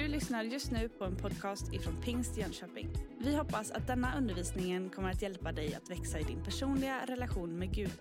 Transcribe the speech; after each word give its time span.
Du 0.00 0.08
lyssnar 0.08 0.44
just 0.44 0.70
nu 0.70 0.88
på 0.88 1.04
en 1.04 1.16
podcast 1.16 1.72
ifrån 1.72 2.02
Pingst 2.02 2.36
Jönköping. 2.36 2.88
Vi 3.18 3.36
hoppas 3.36 3.70
att 3.70 3.86
denna 3.86 4.18
undervisning 4.18 4.90
kommer 4.90 5.10
att 5.10 5.22
hjälpa 5.22 5.52
dig 5.52 5.74
att 5.74 5.90
växa 5.90 6.18
i 6.18 6.22
din 6.22 6.44
personliga 6.44 7.06
relation 7.06 7.58
med 7.58 7.74
Gud. 7.74 7.92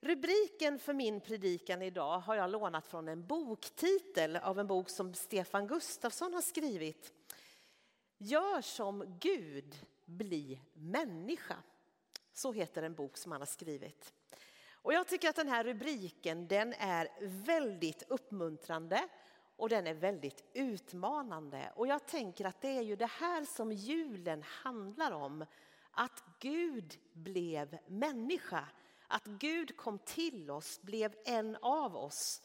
Rubriken 0.00 0.78
för 0.78 0.92
min 0.92 1.20
predikan 1.20 1.82
idag 1.82 2.18
har 2.18 2.34
jag 2.34 2.50
lånat 2.50 2.86
från 2.86 3.08
en 3.08 3.26
boktitel 3.26 4.36
av 4.36 4.58
en 4.58 4.66
bok 4.66 4.90
som 4.90 5.14
Stefan 5.14 5.66
Gustafsson 5.66 6.34
har 6.34 6.42
skrivit. 6.42 7.12
Gör 8.18 8.60
som 8.60 9.18
Gud, 9.20 9.74
bli 10.04 10.60
människa. 10.72 11.56
Så 12.32 12.52
heter 12.52 12.82
en 12.82 12.94
bok 12.94 13.16
som 13.16 13.32
han 13.32 13.40
har 13.40 13.46
skrivit. 13.46 14.12
Och 14.82 14.92
jag 14.92 15.06
tycker 15.06 15.28
att 15.28 15.36
den 15.36 15.48
här 15.48 15.64
rubriken 15.64 16.48
den 16.48 16.72
är 16.72 17.08
väldigt 17.20 18.02
uppmuntrande 18.08 19.08
och 19.58 19.68
den 19.68 19.86
är 19.86 19.94
väldigt 19.94 20.44
utmanande. 20.52 21.72
Och 21.76 21.86
jag 21.86 22.06
tänker 22.06 22.44
att 22.44 22.60
det 22.60 22.76
är 22.76 22.82
ju 22.82 22.96
det 22.96 23.06
här 23.06 23.44
som 23.44 23.72
julen 23.72 24.42
handlar 24.42 25.12
om. 25.12 25.44
Att 25.90 26.24
Gud 26.38 26.98
blev 27.12 27.78
människa, 27.86 28.68
att 29.06 29.24
Gud 29.24 29.76
kom 29.76 29.98
till 29.98 30.50
oss, 30.50 30.82
blev 30.82 31.14
en 31.24 31.56
av 31.56 31.96
oss. 31.96 32.42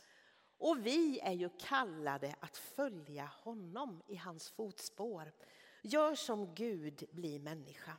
Och 0.58 0.86
vi 0.86 1.20
är 1.20 1.32
ju 1.32 1.50
kallade 1.50 2.36
att 2.40 2.58
följa 2.58 3.26
honom 3.26 4.02
i 4.08 4.16
hans 4.16 4.50
fotspår. 4.50 5.32
Gör 5.82 6.16
som 6.16 6.56
Gud, 6.56 7.04
bli 7.12 7.40
människa. 7.40 7.98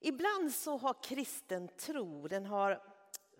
Ibland 0.00 0.52
så 0.52 0.76
har 0.76 1.02
kristen 1.02 1.68
tro, 1.68 2.28
den 2.28 2.46
har 2.46 2.91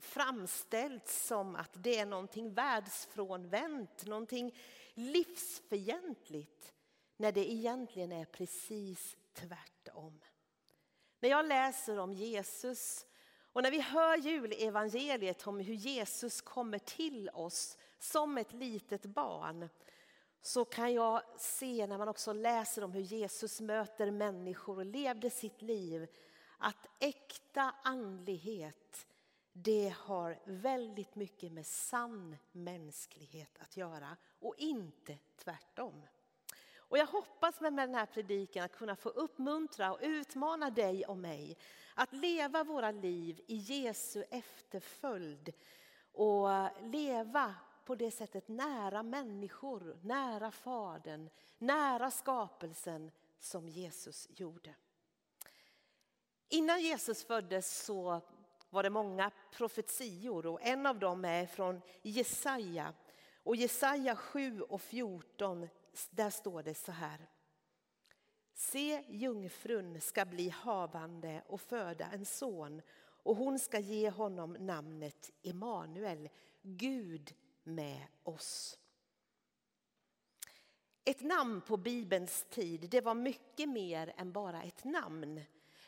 framställts 0.05 1.27
som 1.27 1.57
att 1.57 1.71
det 1.75 1.99
är 1.99 2.07
någonting 2.07 2.55
världsfrånvänt, 2.55 4.07
någonting 4.07 4.55
livsfientligt, 4.95 6.73
när 7.17 7.33
det 7.33 7.53
egentligen 7.53 8.13
är 8.13 8.25
precis 8.25 9.17
tvärtom. 9.33 10.21
När 11.21 11.29
jag 11.29 11.47
läser 11.47 11.99
om 11.99 12.13
Jesus 12.13 13.07
och 13.53 13.63
när 13.63 13.71
vi 13.71 13.81
hör 13.81 14.17
julevangeliet 14.17 15.47
om 15.47 15.61
hur 15.61 15.75
Jesus 15.75 16.41
kommer 16.41 16.79
till 16.79 17.31
oss 17.31 17.79
som 17.99 18.39
ett 18.39 18.53
litet 18.53 19.07
barn 19.07 19.69
så 20.43 20.65
kan 20.65 20.95
jag 20.95 21.23
se 21.39 21.87
när 21.87 21.99
man 21.99 22.09
också 22.09 22.33
läser 22.33 22.85
om 22.85 22.93
hur 22.93 23.01
Jesus 23.01 23.61
möter 23.61 24.11
människor 24.11 24.79
och 24.79 24.87
levde 24.87 25.31
sitt 25.31 25.63
liv 25.63 26.07
att 26.59 26.87
äkta 26.99 27.75
andlighet 27.83 29.07
det 29.53 29.95
har 29.99 30.39
väldigt 30.45 31.15
mycket 31.15 31.53
med 31.53 31.67
sann 31.67 32.37
mänsklighet 32.53 33.59
att 33.59 33.77
göra 33.77 34.17
och 34.41 34.55
inte 34.59 35.19
tvärtom. 35.37 36.03
Och 36.75 36.99
jag 36.99 37.07
hoppas 37.07 37.61
med 37.61 37.73
den 37.73 37.95
här 37.95 38.07
predikan 38.07 38.65
att 38.65 38.77
kunna 38.77 38.97
få 38.97 39.09
uppmuntra 39.09 39.93
och 39.93 39.99
utmana 40.03 40.71
dig 40.71 41.05
och 41.05 41.19
mig 41.19 41.57
att 41.95 42.13
leva 42.13 42.65
våra 42.65 42.91
liv 42.91 43.41
i 43.47 43.57
Jesu 43.57 44.25
efterföljd 44.31 45.53
och 46.13 46.49
leva 46.83 47.55
på 47.85 47.95
det 47.95 48.11
sättet 48.11 48.49
nära 48.49 49.03
människor, 49.03 49.99
nära 50.03 50.51
Fadern, 50.51 51.31
nära 51.59 52.11
skapelsen 52.11 53.11
som 53.39 53.69
Jesus 53.69 54.29
gjorde. 54.31 54.75
Innan 56.49 56.83
Jesus 56.83 57.25
föddes 57.25 57.85
så 57.85 58.21
var 58.73 58.83
det 58.83 58.91
många 58.91 59.31
profetior 59.51 60.47
och 60.47 60.63
en 60.63 60.87
av 60.87 60.99
dem 60.99 61.25
är 61.25 61.47
från 61.47 61.81
Jesaja. 62.03 62.95
Och 63.43 63.57
Jesaja 63.57 64.17
7 64.17 64.61
och 64.61 64.83
14, 64.83 65.69
där 66.11 66.31
står 66.31 66.63
det 66.63 66.75
så 66.75 66.93
här. 66.93 67.29
Se, 68.55 69.05
jungfrun 69.09 70.01
ska 70.01 70.25
bli 70.25 70.49
havande 70.49 71.43
och 71.47 71.61
föda 71.61 72.07
en 72.13 72.25
son 72.25 72.83
och 72.99 73.37
hon 73.37 73.59
ska 73.59 73.79
ge 73.79 74.11
honom 74.11 74.53
namnet 74.53 75.31
Emanuel, 75.43 76.29
Gud 76.63 77.35
med 77.63 78.07
oss. 78.23 78.79
Ett 81.05 81.21
namn 81.21 81.61
på 81.61 81.77
Bibelns 81.77 82.47
tid, 82.51 82.91
det 82.91 83.01
var 83.01 83.15
mycket 83.15 83.69
mer 83.69 84.13
än 84.17 84.33
bara 84.33 84.63
ett 84.63 84.85
namn. 84.85 85.41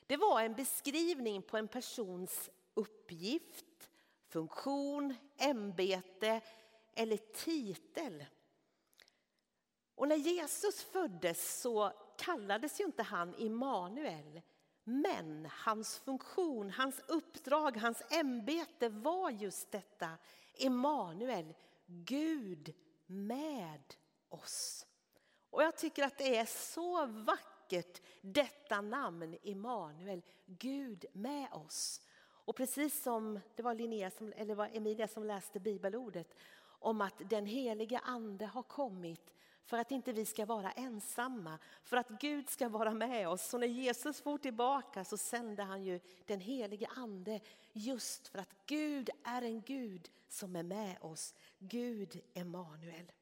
Det 0.06 0.16
var 0.16 0.40
en 0.40 0.54
beskrivning 0.54 1.42
på 1.42 1.56
en 1.56 1.68
persons 1.68 2.50
uppgift, 2.74 3.90
funktion, 4.28 5.14
ämbete 5.36 6.40
eller 6.94 7.16
titel. 7.16 8.24
Och 9.94 10.08
när 10.08 10.16
Jesus 10.16 10.82
föddes 10.82 11.60
så 11.60 11.92
kallades 12.18 12.80
ju 12.80 12.84
inte 12.84 13.02
han 13.02 13.34
Immanuel. 13.34 14.40
Men 14.84 15.48
hans 15.50 15.98
funktion, 15.98 16.70
hans 16.70 17.00
uppdrag, 17.08 17.76
hans 17.76 18.02
ämbete 18.10 18.88
var 18.88 19.30
just 19.30 19.70
detta. 19.70 20.18
Immanuel, 20.54 21.54
Gud 21.86 22.74
med 23.06 23.94
oss. 24.28 24.86
Och 25.50 25.62
jag 25.62 25.76
tycker 25.76 26.04
att 26.04 26.18
det 26.18 26.36
är 26.36 26.46
så 26.46 27.06
vackert 27.06 28.02
detta 28.20 28.80
namn 28.80 29.38
Immanuel, 29.42 30.22
Gud 30.46 31.04
med 31.12 31.52
oss. 31.52 32.00
Och 32.44 32.56
precis 32.56 33.02
som 33.02 33.40
det 33.54 33.62
var, 33.62 33.74
Linnea 33.74 34.10
som, 34.10 34.32
eller 34.36 34.54
var 34.54 34.70
Emilia 34.72 35.08
som 35.08 35.24
läste 35.24 35.60
bibelordet 35.60 36.34
om 36.64 37.00
att 37.00 37.30
den 37.30 37.46
heliga 37.46 37.98
ande 37.98 38.46
har 38.46 38.62
kommit 38.62 39.34
för 39.64 39.78
att 39.78 39.90
inte 39.90 40.12
vi 40.12 40.24
ska 40.24 40.46
vara 40.46 40.70
ensamma, 40.70 41.58
för 41.84 41.96
att 41.96 42.08
Gud 42.08 42.48
ska 42.48 42.68
vara 42.68 42.94
med 42.94 43.28
oss. 43.28 43.48
Så 43.48 43.58
när 43.58 43.66
Jesus 43.66 44.20
for 44.20 44.38
tillbaka 44.38 45.04
så 45.04 45.16
sände 45.16 45.62
han 45.62 45.82
ju 45.82 46.00
den 46.26 46.40
helige 46.40 46.86
ande 46.96 47.40
just 47.72 48.28
för 48.28 48.38
att 48.38 48.54
Gud 48.66 49.10
är 49.24 49.42
en 49.42 49.60
Gud 49.60 50.10
som 50.28 50.56
är 50.56 50.62
med 50.62 50.96
oss. 51.00 51.34
Gud 51.58 52.20
Emanuel. 52.34 53.12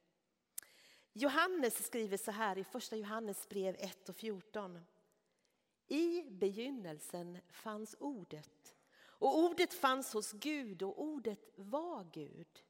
Johannes 1.12 1.86
skriver 1.86 2.16
så 2.16 2.30
här 2.30 2.58
i 2.58 2.64
första 2.64 2.96
Johannes 2.96 3.48
brev 3.48 3.76
1 3.78 4.08
och 4.08 4.16
14. 4.16 4.80
I 5.88 6.22
begynnelsen 6.30 7.38
fanns 7.50 7.96
ordet 7.98 8.74
och 9.22 9.38
ordet 9.38 9.74
fanns 9.74 10.12
hos 10.12 10.32
Gud 10.32 10.82
och 10.82 11.02
ordet 11.02 11.50
var 11.56 12.04
Gud. 12.12 12.64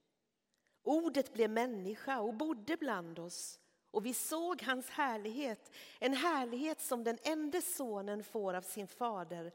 Ordet 0.83 1.33
blev 1.33 1.51
människa 1.51 2.21
och 2.21 2.35
bodde 2.35 2.77
bland 2.77 3.19
oss 3.19 3.61
och 3.91 4.07
vi 4.07 4.15
såg 4.15 4.63
hans 4.63 4.91
härlighet, 4.91 5.71
en 5.99 6.15
härlighet 6.15 6.81
som 6.81 7.05
den 7.05 7.19
enda 7.23 7.61
sonen 7.61 8.25
får 8.25 8.55
av 8.55 8.63
sin 8.63 8.89
fader 8.89 9.53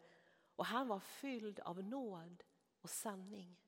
och 0.56 0.66
han 0.66 0.88
var 0.88 1.00
fylld 1.00 1.60
av 1.60 1.84
nåd 1.84 2.44
och 2.82 2.90
sanning. 2.90 3.60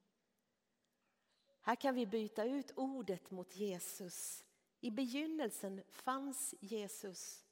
Här 1.62 1.76
kan 1.76 1.96
vi 1.96 2.06
byta 2.06 2.44
ut 2.44 2.72
ordet 2.76 3.32
mot 3.32 3.56
Jesus. 3.56 4.46
I 4.80 4.92
begynnelsen 4.92 5.82
fanns 5.90 6.56
Jesus 6.60 7.46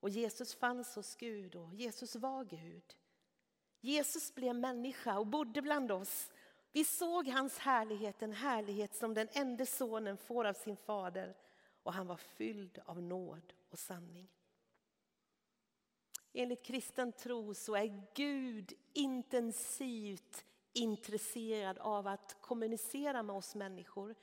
och 0.00 0.10
Jesus 0.10 0.54
fanns 0.54 0.94
hos 0.94 1.16
Gud 1.16 1.56
och 1.56 1.74
Jesus 1.74 2.16
var 2.16 2.44
Gud. 2.44 2.96
Jesus 3.84 4.34
blev 4.34 4.54
människa 4.54 5.18
och 5.18 5.26
bodde 5.26 5.62
bland 5.62 5.92
oss. 5.92 6.30
Vi 6.72 6.84
såg 6.84 7.28
hans 7.28 7.58
härlighet, 7.58 8.22
en 8.22 8.32
härlighet 8.32 8.94
som 8.94 9.14
den 9.14 9.28
enda 9.32 9.66
sonen 9.66 10.16
får 10.16 10.44
av 10.44 10.52
sin 10.52 10.76
fader 10.76 11.36
och 11.82 11.92
han 11.92 12.06
var 12.06 12.16
fylld 12.16 12.78
av 12.84 13.02
nåd 13.02 13.52
och 13.70 13.78
sanning. 13.78 14.28
Enligt 16.32 16.64
kristen 16.64 17.12
tro 17.12 17.54
så 17.54 17.76
är 17.76 18.04
Gud 18.14 18.72
intensivt 18.92 20.44
intresserad 20.72 21.78
av 21.78 22.06
att 22.06 22.36
kommunicera 22.40 23.22
med 23.22 23.36
oss 23.36 23.54
människor. 23.54 24.14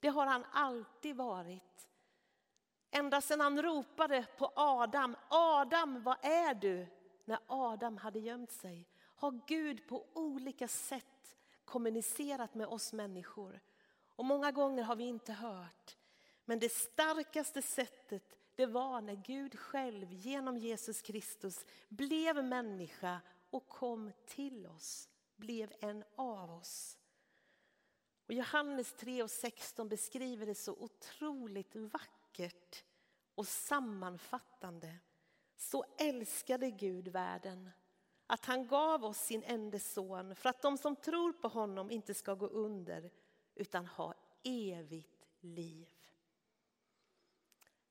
Det 0.00 0.08
har 0.08 0.26
han 0.26 0.44
alltid 0.52 1.16
varit. 1.16 1.88
Ända 2.90 3.20
sedan 3.20 3.40
han 3.40 3.62
ropade 3.62 4.26
på 4.38 4.52
Adam, 4.54 5.16
Adam, 5.28 6.02
var 6.02 6.18
är 6.22 6.54
du? 6.54 6.86
När 7.24 7.38
Adam 7.46 7.96
hade 7.96 8.18
gömt 8.18 8.52
sig 8.52 8.88
har 9.14 9.40
Gud 9.46 9.88
på 9.88 10.06
olika 10.12 10.68
sätt 10.68 11.36
kommunicerat 11.64 12.54
med 12.54 12.66
oss 12.66 12.92
människor. 12.92 13.60
Och 14.16 14.24
många 14.24 14.52
gånger 14.52 14.82
har 14.82 14.96
vi 14.96 15.04
inte 15.04 15.32
hört. 15.32 15.96
Men 16.44 16.58
det 16.58 16.72
starkaste 16.72 17.62
sättet 17.62 18.38
det 18.54 18.66
var 18.66 19.00
när 19.00 19.14
Gud 19.14 19.58
själv 19.58 20.12
genom 20.12 20.58
Jesus 20.58 21.02
Kristus 21.02 21.64
blev 21.88 22.44
människa 22.44 23.20
och 23.50 23.68
kom 23.68 24.12
till 24.26 24.66
oss, 24.66 25.08
blev 25.36 25.72
en 25.80 26.04
av 26.16 26.50
oss. 26.50 26.98
Och 28.26 28.34
Johannes 28.34 28.92
3 28.92 29.22
och 29.22 29.30
16 29.30 29.88
beskriver 29.88 30.46
det 30.46 30.54
så 30.54 30.72
otroligt 30.72 31.76
vackert 31.76 32.84
och 33.34 33.46
sammanfattande. 33.46 34.96
Så 35.56 35.84
älskade 35.98 36.70
Gud 36.70 37.08
världen 37.08 37.70
att 38.26 38.44
han 38.44 38.66
gav 38.66 39.04
oss 39.04 39.18
sin 39.18 39.42
enda 39.42 39.78
son 39.78 40.34
för 40.34 40.48
att 40.48 40.62
de 40.62 40.78
som 40.78 40.96
tror 40.96 41.32
på 41.32 41.48
honom 41.48 41.90
inte 41.90 42.14
ska 42.14 42.34
gå 42.34 42.46
under 42.46 43.10
utan 43.54 43.86
ha 43.86 44.14
evigt 44.42 45.26
liv. 45.40 45.88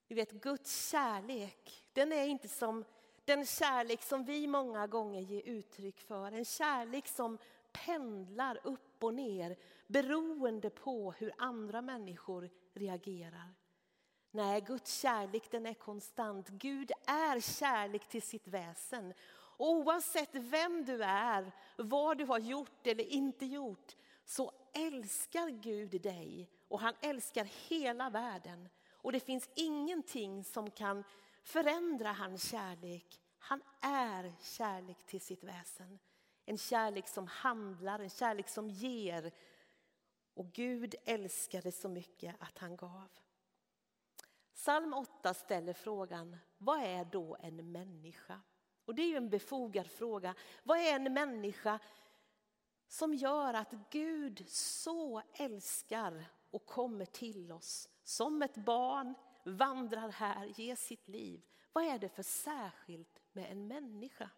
Du 0.07 0.15
vet, 0.15 0.31
Guds 0.31 0.89
kärlek, 0.89 1.85
den 1.94 2.12
är 2.12 2.25
inte 2.25 2.47
som 2.47 2.85
den 3.25 3.45
kärlek 3.45 4.03
som 4.03 4.24
vi 4.24 4.47
många 4.47 4.88
gånger 4.88 5.21
ger 5.21 5.41
uttryck 5.41 6.00
för. 6.00 6.31
En 6.31 6.45
kärlek 6.45 7.07
som 7.07 7.38
pendlar 7.71 8.59
upp 8.63 9.03
och 9.03 9.13
ner 9.13 9.56
beroende 9.88 10.69
på 10.69 11.12
hur 11.12 11.33
andra 11.38 11.81
människor 11.81 12.50
reagerar. 12.74 13.53
Nej, 14.31 14.62
Guds 14.62 15.00
kärlek 15.01 15.51
den 15.51 15.65
är 15.65 15.74
konstant. 15.74 16.50
Gud 16.50 16.91
är 17.07 17.39
kärlek 17.39 18.07
till 18.07 18.21
sitt 18.21 18.47
väsen. 18.47 19.13
Och 19.57 19.69
oavsett 19.69 20.35
vem 20.35 20.85
du 20.85 21.03
är, 21.03 21.51
vad 21.77 22.17
du 22.17 22.25
har 22.25 22.39
gjort 22.39 22.88
eller 22.88 23.03
inte 23.03 23.45
gjort, 23.45 23.95
så 24.25 24.51
älskar 24.73 25.50
Gud 25.50 26.01
dig 26.01 26.50
och 26.67 26.79
han 26.79 26.94
älskar 27.01 27.44
hela 27.69 28.09
världen. 28.09 28.69
Och 28.91 29.11
det 29.11 29.19
finns 29.19 29.50
ingenting 29.55 30.44
som 30.44 30.71
kan 30.71 31.03
förändra 31.44 32.11
hans 32.11 32.51
kärlek. 32.51 33.21
Han 33.39 33.61
är 33.81 34.33
kärlek 34.41 35.05
till 35.05 35.21
sitt 35.21 35.44
väsen. 35.44 36.00
En 36.45 36.57
kärlek 36.57 37.07
som 37.07 37.27
handlar, 37.27 38.00
en 38.00 38.09
kärlek 38.09 38.50
som 38.50 38.69
ger. 38.69 39.31
Och 40.33 40.51
Gud 40.51 40.95
älskade 41.05 41.71
så 41.71 41.89
mycket 41.89 42.35
att 42.39 42.57
han 42.57 42.77
gav. 42.77 43.09
Psalm 44.53 44.94
8 44.94 45.33
ställer 45.33 45.73
frågan, 45.73 46.38
vad 46.57 46.79
är 46.79 47.05
då 47.05 47.38
en 47.39 47.71
människa? 47.71 48.41
Och 48.85 48.95
det 48.95 49.01
är 49.01 49.07
ju 49.07 49.18
en 49.18 49.30
befogad 49.30 49.91
fråga. 49.91 50.35
Vad 50.63 50.77
är 50.77 50.95
en 50.95 51.13
människa 51.13 51.80
som 52.88 53.13
gör 53.13 53.53
att 53.53 53.74
Gud 53.89 54.50
så 54.50 55.21
älskar 55.33 56.25
och 56.51 56.65
kommer 56.65 57.06
till 57.06 57.51
oss 57.51 57.89
som 58.03 58.41
ett 58.41 58.56
barn, 58.56 59.15
vandrar 59.45 60.09
här, 60.09 60.45
ger 60.45 60.75
sitt 60.75 61.07
liv. 61.07 61.41
Vad 61.74 61.83
är 61.83 62.00
det 62.00 62.09
för 62.09 62.24
särskilt 62.24 63.21
med 63.31 63.51
en 63.51 63.68
människa? 63.68 64.30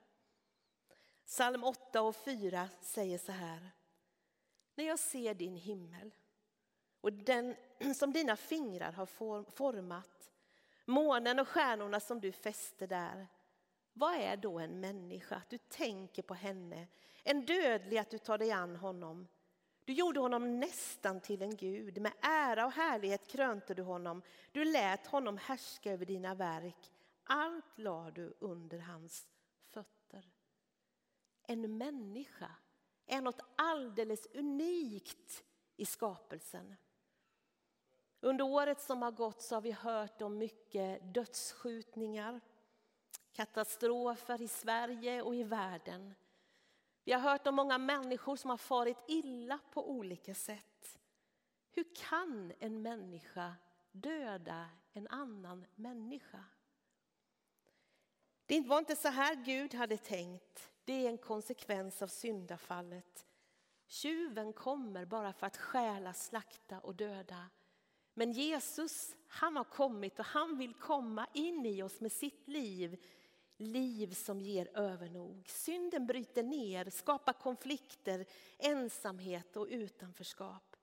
Psalm 1.25 1.63
8 1.63 2.01
och 2.01 2.15
4 2.15 2.69
säger 2.81 3.17
så 3.17 3.31
här. 3.31 3.71
När 4.75 4.85
jag 4.85 4.99
ser 4.99 5.33
din 5.33 5.55
himmel 5.55 6.15
och 7.01 7.13
den 7.13 7.55
som 7.95 8.13
dina 8.13 8.35
fingrar 8.35 8.91
har 8.91 9.05
format, 9.51 10.31
månen 10.85 11.39
och 11.39 11.47
stjärnorna 11.47 11.99
som 11.99 12.21
du 12.21 12.31
fäster 12.31 12.87
där. 12.87 13.27
Vad 13.97 14.13
är 14.13 14.37
då 14.37 14.59
en 14.59 14.79
människa, 14.79 15.35
att 15.35 15.49
du 15.49 15.57
tänker 15.57 16.21
på 16.21 16.33
henne, 16.33 16.87
en 17.23 17.45
dödlig 17.45 17.97
att 17.97 18.09
du 18.09 18.17
tar 18.17 18.37
dig 18.37 18.51
an 18.51 18.75
honom? 18.75 19.27
Du 19.85 19.93
gjorde 19.93 20.19
honom 20.19 20.59
nästan 20.59 21.21
till 21.21 21.41
en 21.41 21.55
gud, 21.55 22.01
med 22.01 22.13
ära 22.21 22.65
och 22.65 22.71
härlighet 22.71 23.27
krönte 23.27 23.73
du 23.73 23.83
honom. 23.83 24.21
Du 24.51 24.65
lät 24.65 25.07
honom 25.07 25.37
härska 25.37 25.91
över 25.91 26.05
dina 26.05 26.35
verk, 26.35 26.91
allt 27.23 27.77
la 27.77 28.11
du 28.11 28.33
under 28.39 28.79
hans 28.79 29.27
fötter. 29.61 30.31
En 31.43 31.77
människa 31.77 32.51
är 33.05 33.21
något 33.21 33.41
alldeles 33.55 34.25
unikt 34.25 35.43
i 35.75 35.85
skapelsen. 35.85 36.75
Under 38.19 38.45
året 38.45 38.81
som 38.81 39.01
har 39.01 39.11
gått 39.11 39.41
så 39.41 39.55
har 39.55 39.61
vi 39.61 39.71
hört 39.71 40.21
om 40.21 40.37
mycket 40.37 41.13
dödsskjutningar, 41.13 42.41
katastrofer 43.35 44.41
i 44.41 44.47
Sverige 44.47 45.21
och 45.21 45.35
i 45.35 45.43
världen. 45.43 46.13
Vi 47.03 47.11
har 47.11 47.19
hört 47.19 47.47
om 47.47 47.55
många 47.55 47.77
människor 47.77 48.35
som 48.35 48.49
har 48.49 48.57
farit 48.57 48.97
illa 49.07 49.59
på 49.71 49.89
olika 49.89 50.35
sätt. 50.35 50.99
Hur 51.71 51.85
kan 51.95 52.53
en 52.59 52.81
människa 52.81 53.55
döda 53.91 54.69
en 54.93 55.07
annan 55.07 55.65
människa? 55.75 56.43
Det 58.45 58.61
var 58.61 58.79
inte 58.79 58.95
så 58.95 59.07
här 59.07 59.35
Gud 59.35 59.73
hade 59.73 59.97
tänkt. 59.97 60.71
Det 60.83 60.93
är 60.93 61.09
en 61.09 61.17
konsekvens 61.17 62.01
av 62.01 62.07
syndafallet. 62.07 63.25
Tjuven 63.87 64.53
kommer 64.53 65.05
bara 65.05 65.33
för 65.33 65.47
att 65.47 65.57
stjäla, 65.57 66.13
slakta 66.13 66.79
och 66.79 66.95
döda. 66.95 67.49
Men 68.13 68.31
Jesus, 68.31 69.15
han 69.27 69.57
har 69.57 69.63
kommit 69.63 70.19
och 70.19 70.25
han 70.25 70.57
vill 70.57 70.73
komma 70.73 71.27
in 71.33 71.65
i 71.65 71.83
oss 71.83 72.01
med 72.01 72.11
sitt 72.11 72.47
liv. 72.47 73.03
Liv 73.57 74.13
som 74.13 74.41
ger 74.41 74.77
övernog. 74.77 75.45
Synden 75.49 76.05
bryter 76.05 76.43
ner, 76.43 76.89
skapar 76.89 77.33
konflikter, 77.33 78.25
ensamhet 78.57 79.55
och 79.55 79.67
utanförskap. 79.69 80.75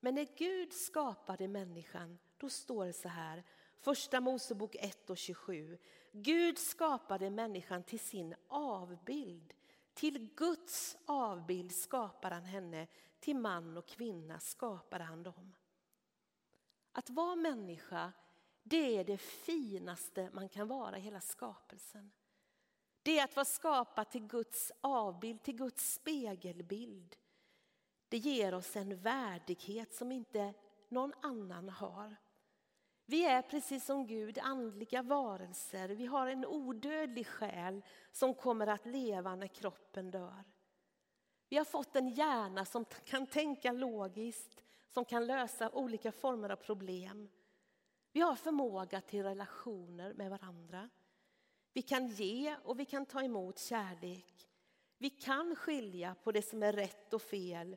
Men 0.00 0.14
när 0.14 0.28
Gud 0.36 0.72
skapade 0.72 1.48
människan, 1.48 2.18
då 2.36 2.48
står 2.48 2.86
det 2.86 2.92
så 2.92 3.08
här, 3.08 3.44
Första 3.80 4.20
Mosebok 4.20 4.74
1 4.74 5.10
och 5.10 5.18
27. 5.18 5.78
Gud 6.12 6.58
skapade 6.58 7.30
människan 7.30 7.82
till 7.82 8.00
sin 8.00 8.34
avbild. 8.48 9.52
Till 9.94 10.34
Guds 10.34 10.96
avbild 11.06 11.72
skapade 11.72 12.34
han 12.34 12.44
henne, 12.44 12.86
till 13.20 13.36
man 13.36 13.76
och 13.76 13.86
kvinna 13.86 14.40
skapade 14.40 15.04
han 15.04 15.22
dem. 15.22 15.54
Att 16.92 17.10
vara 17.10 17.36
människa, 17.36 18.12
det 18.62 18.98
är 18.98 19.04
det 19.04 19.18
finaste 19.18 20.30
man 20.32 20.48
kan 20.48 20.68
vara 20.68 20.98
i 20.98 21.00
hela 21.00 21.20
skapelsen. 21.20 22.12
Det 23.02 23.18
är 23.18 23.24
att 23.24 23.36
vara 23.36 23.44
skapad 23.44 24.10
till 24.10 24.26
Guds 24.26 24.72
avbild, 24.80 25.42
till 25.42 25.56
Guds 25.56 25.94
spegelbild. 25.94 27.16
Det 28.08 28.18
ger 28.18 28.54
oss 28.54 28.76
en 28.76 28.96
värdighet 28.96 29.94
som 29.94 30.12
inte 30.12 30.54
någon 30.88 31.12
annan 31.22 31.68
har. 31.68 32.16
Vi 33.06 33.24
är 33.24 33.42
precis 33.42 33.84
som 33.84 34.06
Gud 34.06 34.38
andliga 34.38 35.02
varelser. 35.02 35.88
Vi 35.88 36.06
har 36.06 36.26
en 36.26 36.46
odödlig 36.46 37.26
själ 37.26 37.82
som 38.12 38.34
kommer 38.34 38.66
att 38.66 38.86
leva 38.86 39.36
när 39.36 39.46
kroppen 39.46 40.10
dör. 40.10 40.44
Vi 41.48 41.56
har 41.56 41.64
fått 41.64 41.96
en 41.96 42.08
hjärna 42.08 42.64
som 42.64 42.84
kan 42.84 43.26
tänka 43.26 43.72
logiskt, 43.72 44.64
som 44.88 45.04
kan 45.04 45.26
lösa 45.26 45.70
olika 45.70 46.12
former 46.12 46.50
av 46.50 46.56
problem. 46.56 47.28
Vi 48.12 48.20
har 48.20 48.36
förmåga 48.36 49.00
till 49.00 49.22
relationer 49.22 50.14
med 50.14 50.30
varandra. 50.30 50.88
Vi 51.72 51.82
kan 51.82 52.08
ge 52.08 52.56
och 52.64 52.80
vi 52.80 52.84
kan 52.84 53.06
ta 53.06 53.22
emot 53.22 53.58
kärlek. 53.58 54.48
Vi 54.98 55.10
kan 55.10 55.56
skilja 55.56 56.14
på 56.22 56.32
det 56.32 56.42
som 56.42 56.62
är 56.62 56.72
rätt 56.72 57.14
och 57.14 57.22
fel 57.22 57.76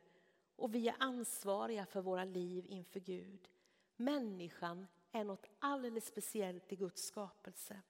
och 0.56 0.76
vi 0.76 0.88
är 0.88 0.96
ansvariga 1.00 1.86
för 1.86 2.02
våra 2.02 2.24
liv 2.24 2.66
inför 2.68 3.00
Gud. 3.00 3.50
Människan 3.96 4.88
är 5.12 5.24
något 5.24 5.46
alldeles 5.60 6.06
speciellt 6.06 6.72
i 6.72 6.76
Guds 6.76 7.06
skapelse. 7.06 7.82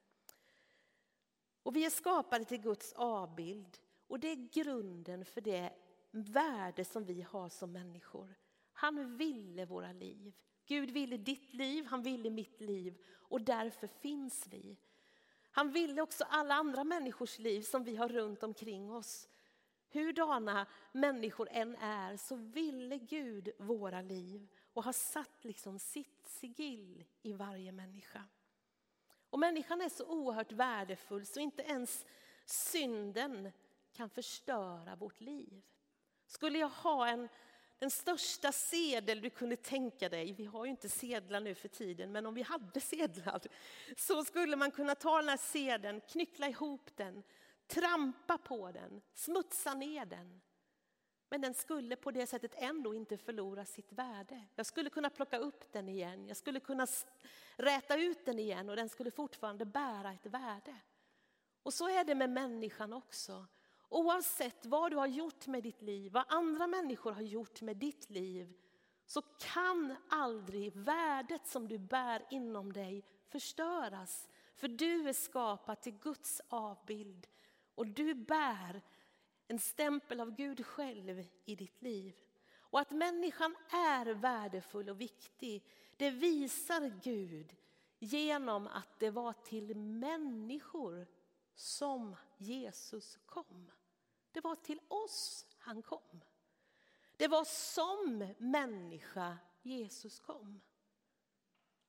Och 1.64 1.76
vi 1.76 1.86
är 1.86 1.90
skapade 1.90 2.46
till 2.46 2.62
Guds 2.62 2.94
avbild 2.94 3.78
och 4.08 4.20
det 4.20 4.28
är 4.28 4.50
grunden 4.54 5.26
för 5.26 5.42
det 5.42 5.74
värde 6.12 6.86
som 6.86 7.06
vi 7.06 7.22
har 7.22 7.50
som 7.50 7.72
människor. 7.72 8.36
Han 8.74 9.18
ville 9.18 9.66
våra 9.66 9.92
liv. 9.92 10.34
Gud 10.66 10.92
ville 10.92 11.18
ditt 11.18 11.54
liv, 11.54 11.86
han 11.86 12.02
ville 12.02 12.30
mitt 12.30 12.62
liv 12.62 12.98
och 13.12 13.42
därför 13.42 13.88
finns 13.88 14.48
vi. 14.48 14.78
Han 15.52 15.72
ville 15.72 16.02
också 16.02 16.24
alla 16.30 16.56
andra 16.56 16.84
människors 16.84 17.40
liv 17.40 17.62
som 17.62 17.84
vi 17.84 17.96
har 17.96 18.10
runt 18.10 18.44
omkring 18.44 18.92
oss. 18.92 19.28
Hurdana 19.90 20.68
människor 20.92 21.50
än 21.52 21.76
är 21.76 22.18
så 22.18 22.36
ville 22.36 22.98
Gud 22.98 23.50
våra 23.58 24.02
liv 24.02 24.48
och 24.74 24.84
har 24.84 24.94
satt 24.94 25.46
liksom 25.46 25.80
sitt 25.80 26.28
sigill 26.28 27.06
i 27.22 27.34
varje 27.34 27.72
människa. 27.72 28.24
Och 29.30 29.40
människan 29.40 29.82
är 29.82 29.90
så 29.90 30.06
oerhört 30.06 30.52
värdefull 30.52 31.26
så 31.26 31.40
inte 31.40 31.64
ens 31.64 32.06
synden 32.46 33.52
kan 33.94 34.10
förstöra 34.10 34.96
vårt 34.96 35.22
liv. 35.22 35.62
Skulle 36.28 36.60
jag 36.60 36.70
ha 36.70 37.08
en 37.08 37.30
den 37.80 37.90
största 37.92 38.52
sedel 38.52 39.22
du 39.22 39.30
kunde 39.30 39.56
tänka 39.56 40.10
dig, 40.10 40.34
vi 40.34 40.46
har 40.46 40.66
ju 40.66 40.72
inte 40.72 40.90
sedlar 40.90 41.40
nu 41.40 41.56
för 41.56 41.68
tiden, 41.68 42.12
men 42.12 42.26
om 42.26 42.34
vi 42.34 42.42
hade 42.42 42.80
sedlar 42.80 43.42
så 43.98 44.24
skulle 44.24 44.56
man 44.56 44.72
kunna 44.72 44.96
ta 44.96 45.18
den 45.18 45.30
här 45.30 45.38
sedeln, 45.38 46.02
knyckla 46.02 46.48
ihop 46.48 46.90
den, 46.96 47.24
trampa 47.68 48.38
på 48.38 48.72
den, 48.72 49.02
smutsa 49.14 49.74
ner 49.74 50.06
den. 50.06 50.42
Men 51.30 51.42
den 51.42 51.54
skulle 51.54 51.96
på 51.96 52.12
det 52.12 52.28
sättet 52.28 52.56
ändå 52.56 52.94
inte 52.94 53.18
förlora 53.18 53.66
sitt 53.66 53.92
värde. 53.92 54.46
Jag 54.56 54.66
skulle 54.66 54.90
kunna 54.90 55.10
plocka 55.10 55.38
upp 55.38 55.72
den 55.72 55.90
igen, 55.90 56.28
jag 56.28 56.38
skulle 56.38 56.60
kunna 56.60 56.88
räta 57.56 57.98
ut 57.98 58.26
den 58.26 58.40
igen 58.40 58.70
och 58.70 58.76
den 58.76 58.90
skulle 58.90 59.12
fortfarande 59.12 59.66
bära 59.66 60.14
ett 60.14 60.26
värde. 60.26 60.76
Och 61.64 61.74
så 61.74 61.90
är 61.90 62.04
det 62.04 62.16
med 62.16 62.30
människan 62.30 62.94
också. 62.94 63.46
Oavsett 63.96 64.66
vad 64.66 64.92
du 64.92 64.98
har 64.98 65.08
gjort 65.08 65.48
med 65.48 65.64
ditt 65.64 65.82
liv, 65.82 66.12
vad 66.12 66.24
andra 66.28 66.68
människor 66.68 67.12
har 67.12 67.22
gjort 67.22 67.62
med 67.62 67.78
ditt 67.78 68.10
liv, 68.10 68.54
så 69.06 69.22
kan 69.22 69.96
aldrig 70.10 70.76
värdet 70.76 71.48
som 71.48 71.68
du 71.68 71.78
bär 71.78 72.26
inom 72.30 72.74
dig 72.74 73.06
förstöras. 73.30 74.30
För 74.56 74.68
du 74.68 75.10
är 75.10 75.14
skapad 75.14 75.82
till 75.82 76.00
Guds 76.00 76.42
avbild 76.48 77.28
och 77.76 77.88
du 77.88 78.14
bär 78.14 78.82
en 79.48 79.60
stämpel 79.60 80.20
av 80.20 80.36
Gud 80.36 80.66
själv 80.66 81.26
i 81.46 81.56
ditt 81.56 81.82
liv. 81.82 82.16
Och 82.58 82.80
att 82.80 82.92
människan 82.92 83.56
är 83.70 84.06
värdefull 84.06 84.90
och 84.90 85.02
viktig, 85.02 85.64
det 85.98 86.10
visar 86.10 87.00
Gud 87.04 87.56
genom 88.00 88.68
att 88.68 89.00
det 89.00 89.10
var 89.10 89.34
till 89.34 89.76
människor 89.76 91.08
som 91.54 92.16
Jesus 92.38 93.20
kom. 93.26 93.72
Det 94.36 94.42
var 94.42 94.56
till 94.56 94.80
oss 94.88 95.46
han 95.58 95.82
kom. 95.82 96.24
Det 97.18 97.28
var 97.28 97.44
som 97.44 98.34
människa 98.38 99.38
Jesus 99.62 100.20
kom. 100.20 100.62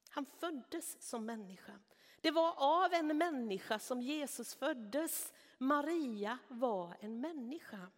Han 0.08 0.26
föddes 0.26 1.02
som 1.02 1.26
människa. 1.26 1.78
Det 2.20 2.30
var 2.30 2.54
av 2.56 2.92
en 2.92 3.18
människa 3.18 3.78
som 3.78 4.02
Jesus 4.02 4.54
föddes. 4.54 5.32
Maria 5.58 6.38
var 6.48 6.96
en 7.00 7.20
människa. 7.20 7.90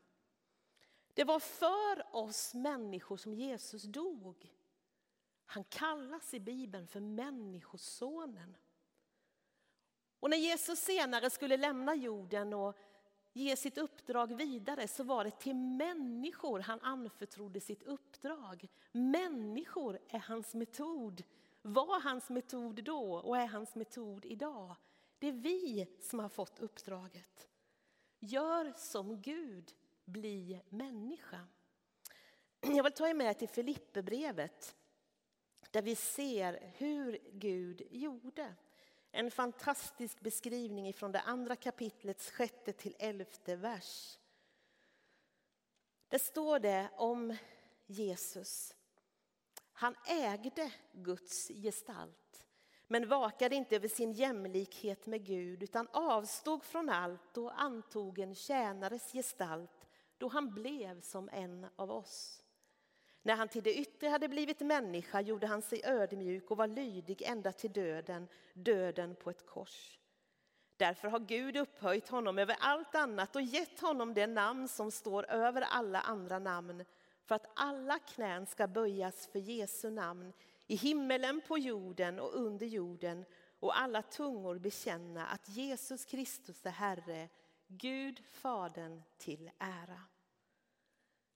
Det 1.14 1.24
var 1.24 1.40
för 1.40 2.16
oss 2.16 2.54
människor 2.54 3.16
som 3.16 3.34
Jesus 3.34 3.82
dog. 3.82 4.54
Han 5.46 5.64
kallas 5.64 6.34
i 6.34 6.40
Bibeln 6.40 6.86
för 6.86 7.00
Människosonen. 7.00 8.56
Och 10.20 10.30
när 10.30 10.36
Jesus 10.36 10.78
senare 10.78 11.30
skulle 11.30 11.56
lämna 11.56 11.94
jorden 11.94 12.52
och 12.52 12.76
ge 13.32 13.56
sitt 13.56 13.78
uppdrag 13.78 14.36
vidare 14.36 14.88
så 14.88 15.04
var 15.04 15.24
det 15.24 15.30
till 15.30 15.56
människor 15.56 16.60
han 16.60 16.80
anförtrodde 16.80 17.60
sitt 17.60 17.82
uppdrag. 17.82 18.68
Människor 18.92 19.98
är 20.08 20.18
hans 20.18 20.54
metod, 20.54 21.22
var 21.62 22.00
hans 22.00 22.30
metod 22.30 22.84
då 22.84 23.14
och 23.14 23.38
är 23.38 23.46
hans 23.46 23.74
metod 23.74 24.24
idag. 24.24 24.74
Det 25.18 25.28
är 25.28 25.32
vi 25.32 25.86
som 26.00 26.18
har 26.18 26.28
fått 26.28 26.58
uppdraget. 26.58 27.48
Gör 28.18 28.72
som 28.76 29.22
Gud, 29.22 29.72
bli 30.04 30.60
människa. 30.68 31.40
Jag 32.60 32.84
vill 32.84 32.92
ta 32.92 33.08
er 33.08 33.14
med 33.14 33.38
till 33.38 33.48
Filipperbrevet 33.48 34.76
där 35.70 35.82
vi 35.82 35.94
ser 35.94 36.72
hur 36.76 37.18
Gud 37.32 37.82
gjorde. 37.90 38.54
En 39.10 39.30
fantastisk 39.30 40.20
beskrivning 40.20 40.92
från 40.92 41.12
det 41.12 41.20
andra 41.20 41.56
kapitlets 41.56 42.30
sjätte 42.30 42.72
till 42.72 42.96
elfte 42.98 43.56
vers. 43.56 44.18
Där 46.08 46.18
står 46.18 46.58
det 46.58 46.90
om 46.96 47.36
Jesus. 47.86 48.74
Han 49.72 49.94
ägde 50.06 50.72
Guds 50.92 51.48
gestalt 51.48 52.28
men 52.86 53.08
vakade 53.08 53.56
inte 53.56 53.76
över 53.76 53.88
sin 53.88 54.12
jämlikhet 54.12 55.06
med 55.06 55.24
Gud 55.24 55.62
utan 55.62 55.88
avstod 55.92 56.64
från 56.64 56.88
allt 56.88 57.36
och 57.36 57.60
antog 57.60 58.18
en 58.18 58.34
tjänares 58.34 59.12
gestalt 59.12 59.88
då 60.18 60.28
han 60.28 60.54
blev 60.54 61.00
som 61.00 61.28
en 61.32 61.66
av 61.76 61.90
oss. 61.90 62.42
När 63.28 63.36
han 63.36 63.48
till 63.48 63.62
det 63.62 63.74
yttre 63.74 64.08
hade 64.08 64.28
blivit 64.28 64.60
människa 64.60 65.20
gjorde 65.20 65.46
han 65.46 65.62
sig 65.62 65.80
ödmjuk 65.84 66.50
och 66.50 66.56
var 66.56 66.66
lydig 66.66 67.22
ända 67.22 67.52
till 67.52 67.72
döden, 67.72 68.28
döden 68.52 69.14
på 69.14 69.30
ett 69.30 69.46
kors. 69.46 69.98
Därför 70.76 71.08
har 71.08 71.18
Gud 71.18 71.56
upphöjt 71.56 72.08
honom 72.08 72.38
över 72.38 72.56
allt 72.60 72.94
annat 72.94 73.36
och 73.36 73.42
gett 73.42 73.80
honom 73.80 74.14
det 74.14 74.26
namn 74.26 74.68
som 74.68 74.90
står 74.90 75.30
över 75.30 75.62
alla 75.62 76.00
andra 76.00 76.38
namn 76.38 76.84
för 77.24 77.34
att 77.34 77.46
alla 77.54 77.98
knän 77.98 78.46
ska 78.46 78.66
böjas 78.66 79.26
för 79.26 79.38
Jesu 79.38 79.90
namn 79.90 80.32
i 80.66 80.76
himmelen, 80.76 81.40
på 81.48 81.58
jorden 81.58 82.20
och 82.20 82.34
under 82.34 82.66
jorden 82.66 83.24
och 83.60 83.80
alla 83.80 84.02
tungor 84.02 84.58
bekänna 84.58 85.26
att 85.26 85.48
Jesus 85.48 86.04
Kristus 86.04 86.66
är 86.66 86.70
Herre, 86.70 87.28
Gud 87.66 88.22
Fadern 88.30 89.02
till 89.18 89.50
ära. 89.58 90.00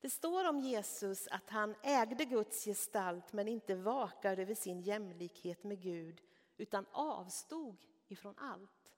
Det 0.03 0.11
står 0.11 0.49
om 0.49 0.61
Jesus 0.61 1.29
att 1.31 1.51
han 1.51 1.75
ägde 1.83 2.25
Guds 2.25 2.65
gestalt 2.65 3.33
men 3.33 3.49
inte 3.49 3.75
vakade 3.75 4.43
över 4.43 4.55
sin 4.55 4.81
jämlikhet 4.81 5.65
med 5.65 5.81
Gud 5.81 6.23
utan 6.57 6.87
avstod 6.93 7.77
ifrån 8.09 8.35
allt. 8.39 8.93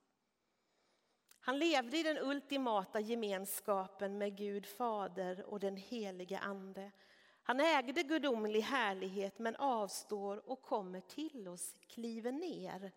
Han 1.41 1.59
levde 1.59 1.99
i 1.99 2.03
den 2.03 2.19
ultimata 2.19 3.01
gemenskapen 3.01 4.19
med 4.19 4.37
Gud 4.37 4.67
Fader 4.67 5.45
och 5.45 5.61
den 5.61 5.77
helige 5.77 6.39
Ande. 6.39 6.91
Han 7.43 7.61
ägde 7.61 8.03
gudomlig 8.03 8.61
härlighet 8.61 9.39
men 9.39 9.57
avstår 9.57 10.51
och 10.51 10.63
kommer 10.63 11.01
till 11.01 11.49
oss, 11.49 11.77
kliver 11.87 12.33
ner. 12.33 12.93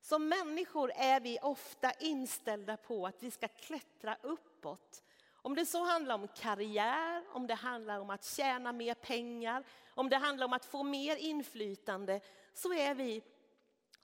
Som 0.00 0.28
människor 0.28 0.92
är 0.94 1.20
vi 1.20 1.38
ofta 1.42 1.92
inställda 1.92 2.76
på 2.76 3.06
att 3.06 3.22
vi 3.22 3.30
ska 3.30 3.48
klättra 3.48 4.16
uppåt 4.22 5.04
om 5.44 5.54
det 5.54 5.66
så 5.66 5.84
handlar 5.84 6.14
om 6.14 6.28
karriär, 6.28 7.24
om 7.32 7.46
det 7.46 7.54
handlar 7.54 8.00
om 8.00 8.10
att 8.10 8.24
tjäna 8.24 8.72
mer 8.72 8.94
pengar, 8.94 9.64
om 9.94 10.08
det 10.08 10.16
handlar 10.16 10.46
om 10.46 10.52
att 10.52 10.64
få 10.64 10.82
mer 10.82 11.16
inflytande, 11.16 12.20
så 12.52 12.72
är 12.72 12.94
vi 12.94 13.22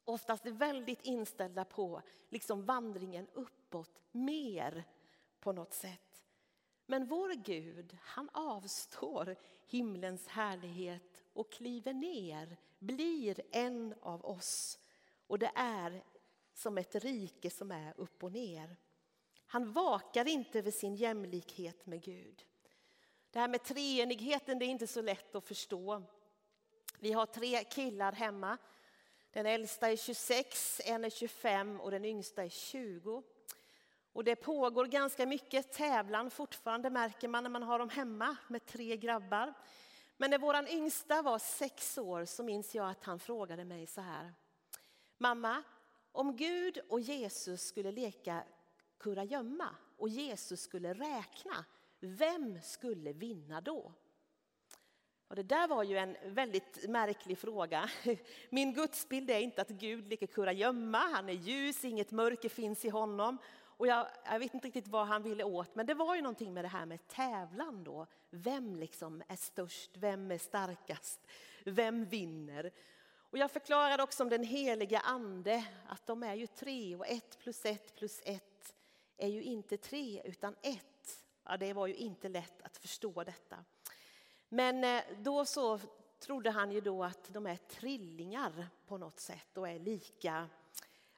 oftast 0.05 0.47
väldigt 0.47 1.03
inställda 1.03 1.65
på 1.65 2.03
liksom 2.29 2.65
vandringen 2.65 3.27
uppåt, 3.33 4.01
mer 4.13 4.85
på 5.41 5.53
något 5.53 5.75
sätt. 5.75 6.23
Men 6.87 7.07
vår 7.07 7.35
Gud, 7.35 7.99
han 8.03 8.31
avstår 8.33 9.37
himlens 9.67 10.29
härlighet 10.29 11.03
och 11.33 11.53
kliver 11.53 11.93
ner, 11.93 12.57
blir 12.79 13.41
en 13.51 13.95
av 14.03 14.25
oss. 14.25 14.79
Och 15.27 15.39
det 15.39 15.53
är 15.55 16.05
som 16.55 16.79
ett 16.79 16.95
rike 16.95 17.51
som 17.51 17.71
är 17.71 17.95
upp 17.97 18.25
och 18.25 18.33
ner. 18.33 18.77
Han 19.53 19.73
vakar 19.73 20.29
inte 20.29 20.59
över 20.59 20.71
sin 20.71 20.95
jämlikhet 20.95 21.87
med 21.87 22.03
Gud. 22.03 22.45
Det 23.31 23.39
här 23.39 23.49
med 23.49 23.63
treenigheten 23.63 24.59
det 24.59 24.65
är 24.65 24.69
inte 24.69 24.87
så 24.87 25.03
lätt 25.03 25.35
att 25.35 25.45
förstå. 25.45 26.03
Vi 26.99 27.13
har 27.13 27.27
tre 27.27 27.65
killar 27.65 28.13
hemma. 28.13 28.59
Den 29.31 29.47
äldsta 29.47 29.91
är 29.91 29.97
26, 29.97 30.81
en 30.85 31.05
är 31.05 31.11
25 31.11 31.81
och 31.81 31.91
den 31.91 32.05
yngsta 32.05 32.45
är 32.45 32.49
20. 32.49 33.23
Och 34.13 34.25
det 34.25 34.37
pågår 34.37 34.87
ganska 34.87 35.27
mycket 35.27 35.73
tävlan 35.73 36.31
fortfarande 36.31 36.91
märker 36.91 37.29
man 37.29 37.43
när 37.43 37.51
man 37.51 37.63
har 37.63 37.79
dem 37.79 37.89
hemma 37.89 38.37
med 38.49 38.67
tre 38.67 38.97
grabbar. 38.97 39.55
Men 40.17 40.31
när 40.31 40.39
vår 40.39 40.69
yngsta 40.69 41.23
var 41.23 41.39
sex 41.39 41.99
år 41.99 42.25
så 42.25 42.43
minns 42.43 42.75
jag 42.75 42.91
att 42.91 43.05
han 43.05 43.19
frågade 43.19 43.65
mig 43.65 43.87
så 43.87 44.01
här. 44.01 44.35
Mamma, 45.19 45.63
om 46.13 46.37
Gud 46.37 46.79
och 46.89 47.01
Jesus 47.01 47.63
skulle 47.63 47.93
leka 47.93 48.45
kurragömma 49.01 49.69
och 49.97 50.09
Jesus 50.09 50.61
skulle 50.61 50.95
räkna, 50.95 51.65
vem 52.01 52.61
skulle 52.63 53.13
vinna 53.13 53.61
då? 53.61 53.93
Och 55.29 55.37
det 55.37 55.43
där 55.43 55.69
var 55.69 55.83
ju 55.83 55.99
en 55.99 56.17
väldigt 56.25 56.89
märklig 56.89 57.39
fråga. 57.39 57.91
Min 58.51 58.73
gudsbild 58.73 59.31
är 59.31 59.39
inte 59.39 59.63
att 59.63 59.69
Gud 59.69 60.09
leker 60.09 60.27
kurragömma, 60.27 60.99
han 60.99 61.29
är 61.29 61.33
ljus, 61.33 61.85
inget 61.85 62.11
mörker 62.11 62.49
finns 62.49 62.85
i 62.85 62.89
honom. 62.89 63.39
Och 63.81 63.87
jag, 63.87 64.07
jag, 64.25 64.39
vet 64.39 64.55
inte 64.55 64.67
riktigt 64.67 64.89
vad 64.89 65.07
han 65.07 65.23
ville 65.23 65.45
åt, 65.45 65.75
men 65.75 65.87
det 65.87 65.95
var 65.95 66.15
ju 66.15 66.23
någonting 66.23 66.55
med 66.55 66.65
det 66.65 66.69
här 66.69 66.87
med 66.87 67.09
tävlan 67.09 67.85
då. 67.85 68.07
Vem 68.31 68.77
liksom 68.77 69.23
är 69.29 69.37
störst, 69.37 69.91
vem 69.97 70.31
är 70.31 70.39
starkast, 70.39 71.27
vem 71.65 72.05
vinner? 72.05 72.71
Och 73.31 73.39
jag 73.39 73.51
förklarade 73.51 74.03
också 74.03 74.23
om 74.23 74.29
den 74.29 74.45
heliga 74.45 75.01
ande, 75.01 75.65
att 75.87 76.07
de 76.07 76.23
är 76.23 76.35
ju 76.35 76.47
tre 76.47 76.97
och 76.97 77.07
ett 77.07 77.39
plus 77.39 77.65
ett 77.65 77.95
plus 77.95 78.23
ett 78.25 78.50
är 79.21 79.29
ju 79.29 79.43
inte 79.43 79.77
tre 79.77 80.23
utan 80.25 80.57
ett. 80.63 81.25
Ja, 81.45 81.57
det 81.57 81.73
var 81.73 81.87
ju 81.87 81.95
inte 81.95 82.29
lätt 82.29 82.63
att 82.63 82.77
förstå 82.77 83.25
detta. 83.25 83.65
Men 84.49 84.85
eh, 84.85 85.03
då 85.19 85.45
så 85.45 85.79
trodde 86.19 86.51
han 86.51 86.73
ju 86.73 86.81
då 86.81 87.05
att 87.05 87.33
de 87.33 87.47
är 87.47 87.57
trillingar 87.57 88.67
på 88.87 88.99
något 88.99 89.21
sätt 89.21 89.57
och 89.57 89.69
är 89.69 89.79
lika, 89.79 90.49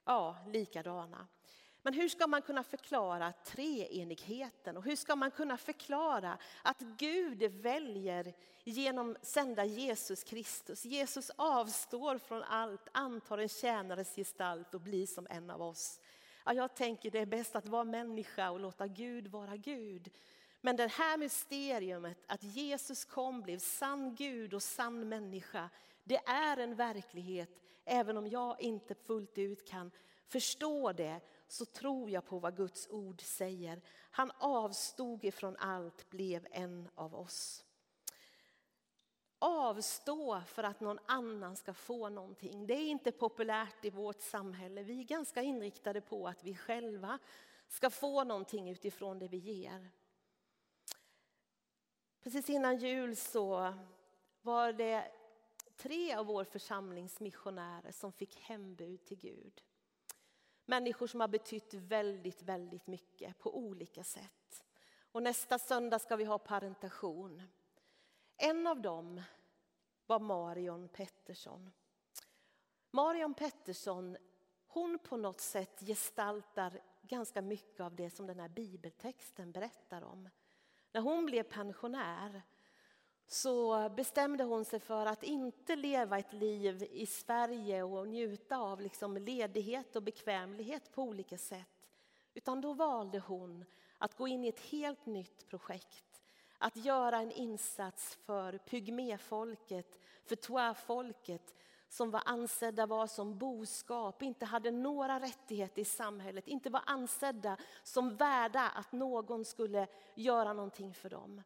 ja, 0.05 0.37
likadana. 0.47 1.27
Men 1.83 1.95
hur 1.95 2.09
ska 2.09 2.27
man 2.27 2.43
kunna 2.43 2.63
förklara 2.63 3.33
treenigheten 3.45 4.77
och 4.77 4.85
hur 4.85 4.97
ska 4.97 5.17
man 5.17 5.31
kunna 5.31 5.57
förklara 5.57 6.39
att 6.63 6.81
Gud 6.81 7.43
väljer 7.43 8.35
genom 8.65 9.17
sända 9.23 9.65
Jesus 9.65 10.25
Kristus. 10.25 10.85
Jesus 10.85 11.31
avstår 11.37 12.19
från 12.19 12.43
allt, 12.43 12.89
antar 12.93 13.39
en 13.39 13.49
tjänares 13.49 14.17
gestalt 14.17 14.75
och 14.75 14.81
blir 14.81 15.07
som 15.07 15.27
en 15.31 15.51
av 15.51 15.63
oss. 15.63 16.01
Ja, 16.45 16.53
jag 16.53 16.75
tänker 16.75 17.11
det 17.11 17.19
är 17.19 17.27
bäst 17.27 17.57
att 17.57 17.69
vara 17.69 17.85
människa 17.85 18.51
och 18.51 18.61
låta 18.61 18.87
Gud 18.87 19.27
vara 19.27 19.57
Gud. 19.57 20.11
Men 20.61 20.77
det 20.77 20.87
här 20.87 21.17
mysteriet 21.19 22.19
att 22.27 22.43
Jesus 22.43 23.05
kom, 23.05 23.43
blev 23.43 23.59
sann 23.59 24.15
Gud 24.15 24.55
och 24.55 24.63
sann 24.63 25.09
människa, 25.09 25.71
det 26.05 26.17
är 26.27 26.57
en 26.57 26.75
verklighet. 26.75 27.51
Även 27.85 28.17
om 28.17 28.27
jag 28.27 28.61
inte 28.61 28.95
fullt 28.95 29.39
ut 29.39 29.69
kan 29.69 29.91
förstå 30.29 30.93
det 30.93 31.21
så 31.49 31.65
tror 31.65 32.11
jag 32.11 32.27
på 32.27 32.39
vad 32.39 32.57
Guds 32.57 32.89
ord 32.91 33.23
säger. 33.23 33.83
Han 34.11 34.31
avstod 34.39 35.25
ifrån 35.25 35.57
allt, 35.57 36.11
blev 36.11 36.47
en 36.51 36.89
av 36.95 37.15
oss 37.15 37.65
avstå 39.43 40.41
för 40.47 40.63
att 40.63 40.81
någon 40.81 40.99
annan 41.07 41.57
ska 41.57 41.75
få 41.75 42.09
någonting. 42.09 42.67
Det 42.67 42.75
är 42.75 42.89
inte 42.89 43.13
populärt 43.13 43.85
i 43.85 43.91
vårt 43.91 44.21
samhälle. 44.21 44.83
Vi 44.83 45.01
är 45.01 45.05
ganska 45.05 45.43
inriktade 45.43 46.01
på 46.01 46.29
att 46.29 46.45
vi 46.45 46.55
själva 46.55 47.19
ska 47.69 47.91
få 47.91 48.25
någonting 48.25 48.71
utifrån 48.71 49.19
det 49.19 49.29
vi 49.29 49.37
ger. 49.37 49.91
Precis 52.23 52.51
innan 52.51 52.77
jul 52.77 53.17
så 53.17 53.75
var 54.43 54.73
det 54.73 55.13
tre 55.77 56.15
av 56.15 56.27
vår 56.27 56.45
församlingsmissionärer 56.45 57.93
som 57.93 58.13
fick 58.13 58.41
hembud 58.41 59.05
till 59.05 59.19
Gud. 59.19 59.63
Människor 60.65 61.07
som 61.07 61.21
har 61.21 61.29
betytt 61.29 61.75
väldigt, 61.75 62.43
väldigt 62.43 62.87
mycket 62.87 63.39
på 63.39 63.57
olika 63.57 64.05
sätt. 64.05 64.65
Och 65.13 65.23
nästa 65.23 65.59
söndag 65.59 65.99
ska 65.99 66.17
vi 66.17 66.25
ha 66.25 66.39
parentation. 66.39 67.43
En 68.45 68.67
av 68.67 68.81
dem 68.81 69.23
var 70.07 70.19
Marion 70.19 70.89
Pettersson. 70.89 71.71
Marion 72.91 73.35
Pettersson, 73.35 74.17
hon 74.67 74.99
på 74.99 75.17
något 75.17 75.41
sätt 75.41 75.81
gestaltar 75.81 76.81
ganska 77.03 77.43
mycket 77.43 77.81
av 77.81 77.97
det 77.97 78.11
som 78.11 78.27
den 78.27 78.41
här 78.41 78.49
bibeltexten 78.49 79.53
berättar 79.53 80.03
om. 80.03 80.29
När 80.93 81.01
hon 81.01 81.27
blev 81.27 81.43
pensionär 81.43 82.43
så 83.27 83.89
bestämde 83.89 84.45
hon 84.45 84.65
sig 84.65 84.81
för 84.81 85.07
att 85.07 85.23
inte 85.23 85.77
leva 85.77 86.19
ett 86.19 86.33
liv 86.33 86.89
i 86.91 87.07
Sverige 87.07 87.83
och 87.83 88.09
njuta 88.09 88.57
av 88.57 88.81
liksom 88.81 89.17
ledighet 89.17 89.97
och 89.97 90.03
bekvämlighet 90.03 90.93
på 90.93 91.03
olika 91.03 91.39
sätt. 91.39 91.89
Utan 92.35 92.61
då 92.61 92.73
valde 92.73 93.19
hon 93.19 93.65
att 93.99 94.17
gå 94.17 94.29
in 94.29 94.45
i 94.45 94.49
ett 94.49 94.61
helt 94.61 95.07
nytt 95.07 95.49
projekt. 95.49 96.12
Att 96.65 96.77
göra 96.77 97.21
en 97.21 97.33
insats 97.33 98.15
för 98.15 98.59
pygméfolket, 98.59 99.99
för 100.25 100.37
Twa-folket 100.37 101.55
som 101.89 102.11
var 102.11 102.23
ansedda 102.25 102.87
var 102.87 103.07
som 103.07 103.39
boskap, 103.39 104.23
inte 104.23 104.45
hade 104.45 104.71
några 104.71 105.21
rättigheter 105.21 105.83
i 105.83 105.85
samhället, 105.85 106.49
inte 106.49 106.71
var 106.71 106.83
ansedda 106.87 107.57
som 107.83 108.17
värda 108.17 108.69
att 108.69 108.93
någon 108.93 109.45
skulle 109.45 109.87
göra 110.15 110.53
någonting 110.53 110.95
för 110.95 111.11
dem. 111.11 111.43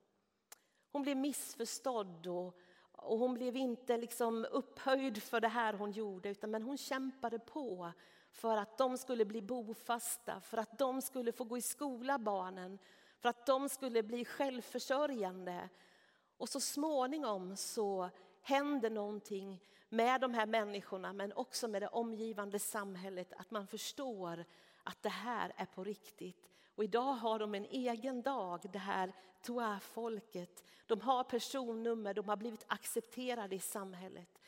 Hon 0.93 1.03
blev 1.03 1.17
missförstådd 1.17 2.27
och, 2.27 2.59
och 2.93 3.19
hon 3.19 3.35
blev 3.35 3.57
inte 3.57 3.97
liksom 3.97 4.47
upphöjd 4.51 5.23
för 5.23 5.41
det 5.41 5.49
här 5.49 5.73
hon 5.73 5.91
gjorde, 5.91 6.29
utan 6.29 6.51
men 6.51 6.63
hon 6.63 6.79
kämpade 6.79 7.39
på 7.39 7.93
för 8.31 8.57
att 8.57 8.79
de 8.79 8.99
skulle 8.99 9.25
bli 9.25 9.43
bofasta, 9.43 10.41
för 10.41 10.59
att 10.59 10.79
de 10.79 11.03
skulle 11.03 11.33
få 11.33 11.45
gå 11.45 11.59
i 11.59 11.63
skola, 11.63 12.19
barnen, 12.19 12.79
för 13.19 13.29
att 13.29 13.47
de 13.47 13.69
skulle 13.69 14.03
bli 14.03 14.25
självförsörjande. 14.25 15.69
Och 16.37 16.49
så 16.49 16.61
småningom 16.61 17.57
så 17.57 18.11
händer 18.43 18.91
någonting 18.91 19.61
med 19.89 20.21
de 20.21 20.35
här 20.35 20.47
människorna, 20.47 21.13
men 21.13 21.33
också 21.33 21.69
med 21.69 21.83
det 21.83 21.89
omgivande 21.89 22.59
samhället, 22.59 23.33
att 23.37 23.51
man 23.51 23.67
förstår 23.67 24.45
att 24.83 25.03
det 25.03 25.09
här 25.09 25.53
är 25.57 25.67
på 25.67 25.85
riktigt. 25.85 26.51
Och 26.75 26.85
idag 26.85 27.13
har 27.13 27.39
de 27.39 27.55
en 27.55 27.65
egen 27.65 28.23
dag, 28.23 28.61
det 28.73 28.79
här 28.79 29.13
Toa-folket. 29.43 30.65
De 30.87 31.01
har 31.01 31.25
personnummer, 31.25 32.15
de 32.15 32.29
har 32.29 32.37
blivit 32.37 32.65
accepterade 32.69 33.55
i 33.55 33.61
samhället. 33.61 34.39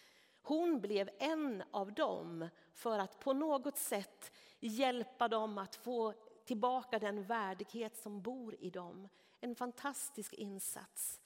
Hon 0.42 0.80
blev 0.80 1.10
en 1.18 1.62
av 1.70 1.92
dem 1.92 2.48
för 2.72 2.98
att 2.98 3.20
på 3.20 3.32
något 3.32 3.78
sätt 3.78 4.32
hjälpa 4.60 5.28
dem 5.28 5.58
att 5.58 5.76
få 5.76 6.14
tillbaka 6.48 6.98
den 6.98 7.22
värdighet 7.22 7.96
som 7.96 8.22
bor 8.22 8.56
i 8.60 8.70
dem. 8.70 9.08
En 9.40 9.54
fantastisk 9.54 10.32
insats. 10.32 11.20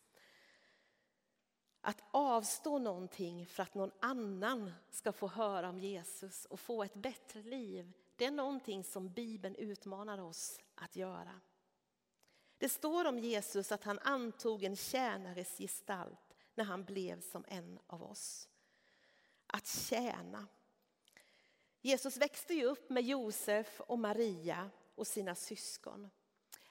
Att 1.81 2.03
avstå 2.11 2.79
någonting 2.79 3.47
för 3.47 3.63
att 3.63 3.75
någon 3.75 3.91
annan 4.01 4.73
ska 4.91 5.13
få 5.13 5.27
höra 5.27 5.69
om 5.69 5.79
Jesus 5.79 6.45
och 6.45 6.61
få 6.61 6.83
ett 6.83 6.95
bättre 6.95 7.43
liv, 7.43 7.93
det 8.17 8.25
är 8.25 8.31
någonting 8.31 8.85
som 8.85 9.13
Bibeln 9.13 9.57
utmanar 9.57 10.19
oss 10.19 10.61
att 10.75 10.97
göra. 10.97 11.41
Det 12.59 12.69
står 12.69 13.05
om 13.05 13.19
Jesus 13.19 13.73
att 13.73 13.85
han 13.85 13.99
antog 13.99 14.65
en 14.65 14.77
tjänares 14.77 15.59
gestalt 15.59 16.35
när 16.55 16.65
han 16.65 16.85
blev 16.85 17.21
som 17.21 17.45
en 17.49 17.79
av 17.87 18.03
oss. 18.03 18.49
Att 19.47 19.67
tjäna. 19.67 20.47
Jesus 21.81 22.17
växte 22.17 22.55
ju 22.55 22.65
upp 22.65 22.91
med 22.91 23.05
Josef 23.05 23.81
och 23.81 23.99
Maria 23.99 24.71
och 24.95 25.07
sina 25.07 25.35
syskon. 25.35 26.11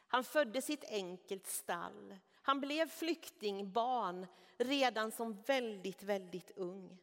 Han 0.07 0.23
föddes 0.23 0.69
i 0.69 0.73
ett 0.73 0.91
enkelt 0.91 1.47
stall. 1.47 2.17
Han 2.41 2.59
blev 2.59 2.89
flyktingbarn 2.89 4.27
redan 4.57 5.11
som 5.11 5.41
väldigt, 5.41 6.03
väldigt 6.03 6.51
ung. 6.55 6.97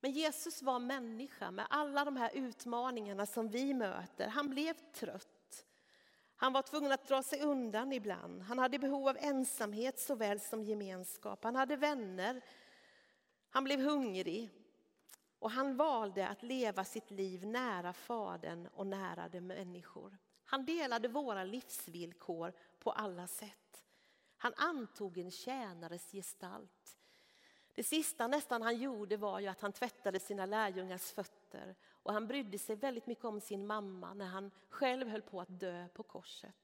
Men 0.00 0.10
Jesus 0.10 0.62
var 0.62 0.78
människa 0.78 1.50
med 1.50 1.66
alla 1.70 2.04
de 2.04 2.16
här 2.16 2.30
utmaningarna 2.34 3.26
som 3.26 3.48
vi 3.48 3.74
möter. 3.74 4.28
Han 4.28 4.50
blev 4.50 4.74
trött. 4.92 5.64
Han 6.36 6.52
var 6.52 6.62
tvungen 6.62 6.92
att 6.92 7.08
dra 7.08 7.22
sig 7.22 7.40
undan 7.42 7.92
ibland. 7.92 8.42
Han 8.42 8.58
hade 8.58 8.78
behov 8.78 9.08
av 9.08 9.16
ensamhet 9.20 9.98
såväl 9.98 10.40
som 10.40 10.62
gemenskap. 10.62 11.44
Han 11.44 11.56
hade 11.56 11.76
vänner. 11.76 12.40
Han 13.50 13.64
blev 13.64 13.80
hungrig. 13.80 14.50
Och 15.38 15.50
han 15.50 15.76
valde 15.76 16.28
att 16.28 16.42
leva 16.42 16.84
sitt 16.84 17.10
liv 17.10 17.46
nära 17.46 17.92
Fadern 17.92 18.66
och 18.66 18.86
nära 18.86 19.28
de 19.28 19.40
människor. 19.40 20.18
Han 20.44 20.64
delade 20.64 21.08
våra 21.08 21.44
livsvillkor 21.44 22.52
på 22.78 22.92
alla 22.92 23.26
sätt. 23.26 23.84
Han 24.36 24.54
antog 24.56 25.18
en 25.18 25.30
tjänares 25.30 26.12
gestalt. 26.12 26.98
Det 27.74 27.84
sista 27.84 28.26
nästan 28.26 28.62
han 28.62 28.76
gjorde 28.76 29.16
var 29.16 29.40
ju 29.40 29.46
att 29.46 29.60
han 29.60 29.72
tvättade 29.72 30.20
sina 30.20 30.46
lärjungars 30.46 31.12
fötter 31.12 31.76
och 31.88 32.12
han 32.12 32.26
brydde 32.26 32.58
sig 32.58 32.76
väldigt 32.76 33.06
mycket 33.06 33.24
om 33.24 33.40
sin 33.40 33.66
mamma 33.66 34.14
när 34.14 34.26
han 34.26 34.50
själv 34.68 35.08
höll 35.08 35.22
på 35.22 35.40
att 35.40 35.60
dö 35.60 35.88
på 35.88 36.02
korset. 36.02 36.56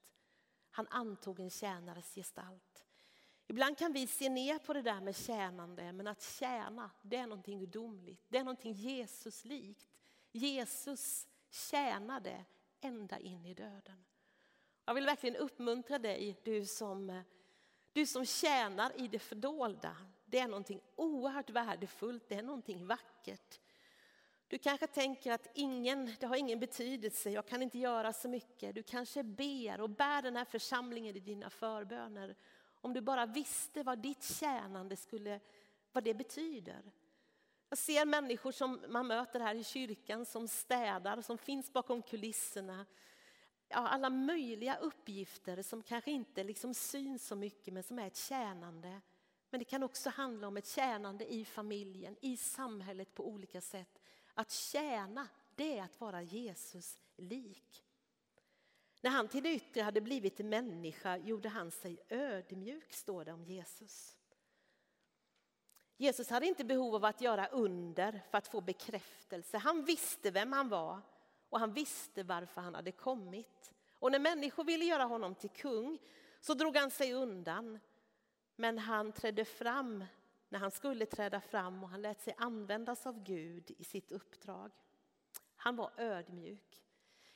Han 0.71 0.87
antog 0.91 1.41
en 1.41 1.51
tjänares 1.51 2.15
gestalt. 2.15 2.87
Ibland 3.47 3.79
kan 3.79 3.93
vi 3.93 4.07
se 4.07 4.29
ner 4.29 4.59
på 4.59 4.73
det 4.73 4.83
där 4.83 5.01
med 5.01 5.17
tjänande, 5.17 5.93
men 5.93 6.07
att 6.07 6.23
tjäna, 6.23 6.91
det 7.03 7.17
är 7.17 7.27
någonting 7.27 7.59
gudomligt. 7.59 8.23
Det 8.29 8.39
är 8.39 8.45
någonting 8.45 8.73
Jesuslikt. 8.73 9.87
Jesus 10.33 11.27
tjänade 11.51 12.45
ända 12.81 13.19
in 13.19 13.47
i 13.47 13.55
döden. 13.55 14.05
Jag 14.85 14.95
vill 14.95 15.07
verkligen 15.07 15.37
uppmuntra 15.37 15.99
dig, 15.99 16.41
du 16.45 16.67
som, 16.67 17.23
du 17.93 18.07
som 18.07 18.27
tjänar 18.27 19.01
i 19.01 19.09
det 19.09 19.19
fördolda. 19.19 19.97
Det 20.25 20.39
är 20.39 20.49
någonting 20.49 20.81
oerhört 20.97 21.51
värdefullt, 21.51 22.29
det 22.29 22.35
är 22.35 22.43
någonting 22.43 22.87
vackert. 22.87 23.61
Du 24.49 24.59
kanske 24.59 24.87
tänker 24.87 25.33
att 25.33 25.47
ingen, 25.55 26.15
det 26.21 26.27
har 26.27 26.37
ingen 26.37 26.61
betydelse, 26.61 27.31
jag 27.31 27.47
kan 27.47 27.63
inte 27.63 27.79
göra 27.79 28.13
så 28.13 28.29
mycket. 28.29 28.75
Du 28.75 28.83
kanske 28.83 29.23
ber 29.23 29.81
och 29.81 29.91
bär 29.91 30.23
den 30.23 30.37
här 30.37 30.45
församlingen 30.45 31.17
i 31.17 31.21
dina 31.21 31.51
förböner. 31.51 32.37
Om 32.85 32.93
du 32.93 33.01
bara 33.01 33.27
visste 33.27 33.83
vad 33.83 33.99
ditt 33.99 34.23
tjänande 34.23 34.97
skulle, 34.97 35.41
vad 35.93 36.05
det 36.05 36.15
betyder. 36.15 36.93
Jag 37.69 37.79
ser 37.79 38.07
människor 38.07 38.53
som 38.53 38.81
man 38.89 39.07
möter 39.07 39.41
här 39.41 39.55
i 39.55 39.65
kyrkan 39.65 40.27
som 40.27 40.49
städar, 40.49 41.23
som 41.23 41.39
finns 41.39 41.73
bakom 41.73 42.03
kulisserna. 42.03 42.87
Ja, 43.69 43.77
alla 43.77 44.11
möjliga 44.11 44.77
uppgifter 44.77 45.63
som 45.63 45.83
kanske 45.83 46.11
inte 46.11 46.45
liksom 46.45 46.75
syns 46.75 47.27
så 47.27 47.37
mycket 47.37 47.75
men 47.75 47.83
som 47.83 47.99
är 47.99 48.07
ett 48.07 48.17
tjänande. 48.17 49.01
Men 49.51 49.59
det 49.59 49.65
kan 49.65 49.83
också 49.83 50.11
handla 50.11 50.49
om 50.49 50.57
ett 50.57 50.69
tjänande 50.69 51.33
i 51.33 51.45
familjen, 51.45 52.17
i 52.21 52.37
samhället 52.37 53.15
på 53.15 53.29
olika 53.29 53.61
sätt. 53.61 54.01
Att 54.35 54.51
tjäna, 54.51 55.29
det 55.55 55.79
är 55.79 55.83
att 55.83 56.01
vara 56.01 56.23
Jesus 56.23 56.99
lik. 57.17 57.85
När 59.05 59.11
han 59.11 59.29
till 59.29 59.43
det 59.43 59.55
yttre 59.55 59.83
hade 59.83 60.01
blivit 60.01 60.39
människa 60.39 61.17
gjorde 61.17 61.49
han 61.49 61.71
sig 61.71 61.99
ödmjuk, 62.09 62.93
står 62.93 63.25
det 63.25 63.33
om 63.33 63.45
Jesus. 63.45 64.17
Jesus 65.97 66.31
hade 66.31 66.47
inte 66.47 66.65
behov 66.65 66.95
av 66.95 67.05
att 67.05 67.21
göra 67.21 67.47
under 67.47 68.23
för 68.31 68.39
att 68.39 68.49
få 68.49 68.61
bekräftelse. 68.61 69.59
Han 69.59 69.85
visste 69.85 70.31
vem 70.31 70.53
han 70.53 70.69
var 70.69 71.01
och 71.49 71.61
han 71.61 71.73
visste 71.73 72.23
varför 72.23 72.61
han 72.61 72.75
hade 72.75 72.93
kommit. 72.93 73.73
Och 73.99 74.13
när 74.13 74.19
människor 74.19 74.65
ville 74.65 74.85
göra 74.85 75.05
honom 75.05 75.35
till 75.35 75.51
kung 75.51 75.99
så 76.41 76.55
drog 76.55 76.77
han 76.77 76.91
sig 76.91 77.13
undan. 77.13 77.79
Men 78.57 78.79
han 78.79 79.13
trädde 79.13 79.45
fram 79.45 80.05
när 80.49 80.59
han 80.59 80.71
skulle 80.71 81.07
träda 81.07 81.41
fram 81.41 81.83
och 81.85 81.89
han 81.89 82.03
lät 82.03 82.21
sig 82.21 82.35
användas 82.39 83.07
av 83.07 83.25
Gud 83.25 83.71
i 83.79 83.85
sitt 83.85 84.13
uppdrag. 84.13 84.71
Han 85.57 85.77
var 85.77 85.91
ödmjuk. 85.97 86.75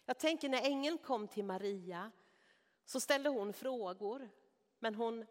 Jag 0.09 0.19
tänker 0.19 0.49
när 0.49 0.63
ängeln 0.63 0.99
kom 0.99 1.29
till 1.29 1.45
Maria 1.45 2.11
så 2.85 3.01
ställde 3.01 3.29
hon 3.29 3.53
frågor. 3.53 4.29
Men 4.79 4.95
hon 4.95 5.27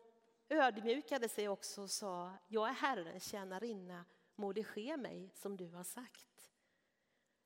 ödmjukade 0.50 1.30
sig 1.30 1.50
också 1.50 1.82
och 1.82 1.90
sa, 1.90 2.32
jag 2.48 2.70
är 2.70 2.74
Herrens 2.74 3.30
tjänarinna, 3.30 4.06
må 4.36 4.54
det 4.54 4.64
ske 4.64 4.98
mig 4.98 5.32
som 5.34 5.58
du 5.58 5.70
har 5.70 5.84
sagt. 5.84 6.52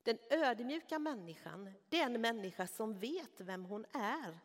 Den 0.02 0.18
ödmjuka 0.30 0.98
människan, 0.98 1.72
det 1.88 2.00
är 2.00 2.06
en 2.06 2.20
människa 2.20 2.66
som 2.66 2.98
vet 2.98 3.40
vem 3.40 3.64
hon 3.64 3.86
är 3.92 4.38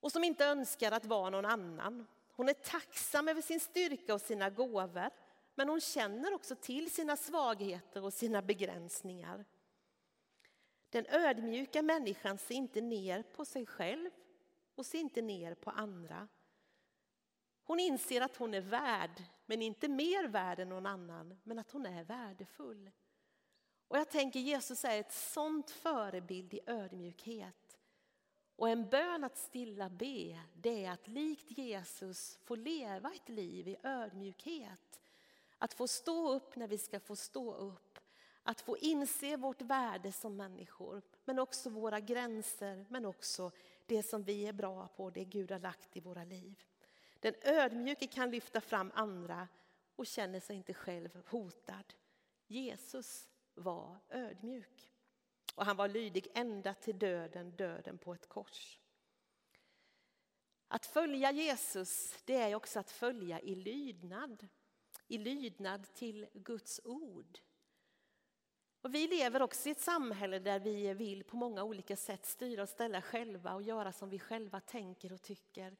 och 0.00 0.12
som 0.12 0.24
inte 0.24 0.44
önskar 0.44 0.92
att 0.92 1.04
vara 1.04 1.30
någon 1.30 1.44
annan. 1.44 2.06
Hon 2.32 2.48
är 2.48 2.54
tacksam 2.54 3.28
över 3.28 3.42
sin 3.42 3.60
styrka 3.60 4.14
och 4.14 4.20
sina 4.20 4.50
gåvor 4.50 5.10
men 5.54 5.68
hon 5.68 5.80
känner 5.80 6.34
också 6.34 6.54
till 6.54 6.90
sina 6.90 7.16
svagheter 7.16 8.04
och 8.04 8.12
sina 8.12 8.42
begränsningar. 8.42 9.44
Den 10.92 11.06
ödmjuka 11.06 11.82
människan 11.82 12.38
ser 12.38 12.54
inte 12.54 12.80
ner 12.80 13.22
på 13.22 13.44
sig 13.44 13.66
själv 13.66 14.10
och 14.74 14.86
ser 14.86 14.98
inte 14.98 15.22
ner 15.22 15.54
på 15.54 15.70
andra. 15.70 16.28
Hon 17.64 17.80
inser 17.80 18.20
att 18.20 18.36
hon 18.36 18.54
är 18.54 18.60
värd, 18.60 19.22
men 19.46 19.62
inte 19.62 19.88
mer 19.88 20.28
värd 20.28 20.58
än 20.58 20.68
någon 20.68 20.86
annan, 20.86 21.40
men 21.42 21.58
att 21.58 21.70
hon 21.70 21.86
är 21.86 22.04
värdefull. 22.04 22.90
Och 23.88 23.98
jag 23.98 24.10
tänker 24.10 24.40
Jesus 24.40 24.84
är 24.84 25.00
ett 25.00 25.12
sånt 25.12 25.70
förebild 25.70 26.54
i 26.54 26.60
ödmjukhet. 26.66 27.78
Och 28.56 28.68
en 28.68 28.88
bön 28.88 29.24
att 29.24 29.38
stilla 29.38 29.88
be, 29.90 30.40
det 30.54 30.84
är 30.84 30.90
att 30.90 31.08
likt 31.08 31.50
Jesus 31.50 32.38
få 32.44 32.54
leva 32.54 33.12
ett 33.14 33.28
liv 33.28 33.68
i 33.68 33.76
ödmjukhet. 33.82 35.00
Att 35.58 35.74
få 35.74 35.88
stå 35.88 36.32
upp 36.32 36.56
när 36.56 36.68
vi 36.68 36.78
ska 36.78 37.00
få 37.00 37.16
stå 37.16 37.54
upp. 37.54 37.91
Att 38.42 38.60
få 38.60 38.78
inse 38.78 39.36
vårt 39.36 39.62
värde 39.62 40.12
som 40.12 40.36
människor, 40.36 41.02
men 41.24 41.38
också 41.38 41.70
våra 41.70 42.00
gränser, 42.00 42.86
men 42.88 43.06
också 43.06 43.50
det 43.86 44.02
som 44.02 44.22
vi 44.22 44.46
är 44.46 44.52
bra 44.52 44.88
på, 44.88 45.10
det 45.10 45.24
Gud 45.24 45.50
har 45.50 45.58
lagt 45.58 45.96
i 45.96 46.00
våra 46.00 46.24
liv. 46.24 46.64
Den 47.20 47.34
ödmjuke 47.42 48.06
kan 48.06 48.30
lyfta 48.30 48.60
fram 48.60 48.92
andra 48.94 49.48
och 49.96 50.06
känner 50.06 50.40
sig 50.40 50.56
inte 50.56 50.74
själv 50.74 51.22
hotad. 51.28 51.94
Jesus 52.46 53.28
var 53.54 53.98
ödmjuk. 54.08 54.88
Och 55.54 55.66
han 55.66 55.76
var 55.76 55.88
lydig 55.88 56.28
ända 56.34 56.74
till 56.74 56.98
döden, 56.98 57.50
döden 57.50 57.98
på 57.98 58.14
ett 58.14 58.28
kors. 58.28 58.78
Att 60.68 60.86
följa 60.86 61.30
Jesus, 61.30 62.14
det 62.24 62.36
är 62.36 62.54
också 62.54 62.80
att 62.80 62.90
följa 62.90 63.40
i 63.40 63.54
lydnad. 63.54 64.48
I 65.08 65.18
lydnad 65.18 65.94
till 65.94 66.28
Guds 66.34 66.80
ord. 66.84 67.38
Och 68.82 68.94
vi 68.94 69.08
lever 69.08 69.42
också 69.42 69.68
i 69.68 69.72
ett 69.72 69.80
samhälle 69.80 70.38
där 70.38 70.60
vi 70.60 70.94
vill 70.94 71.24
på 71.24 71.36
många 71.36 71.64
olika 71.64 71.96
sätt 71.96 72.26
styra 72.26 72.62
och 72.62 72.68
ställa 72.68 73.02
själva 73.02 73.54
och 73.54 73.62
göra 73.62 73.92
som 73.92 74.10
vi 74.10 74.18
själva 74.18 74.60
tänker 74.60 75.12
och 75.12 75.22
tycker. 75.22 75.76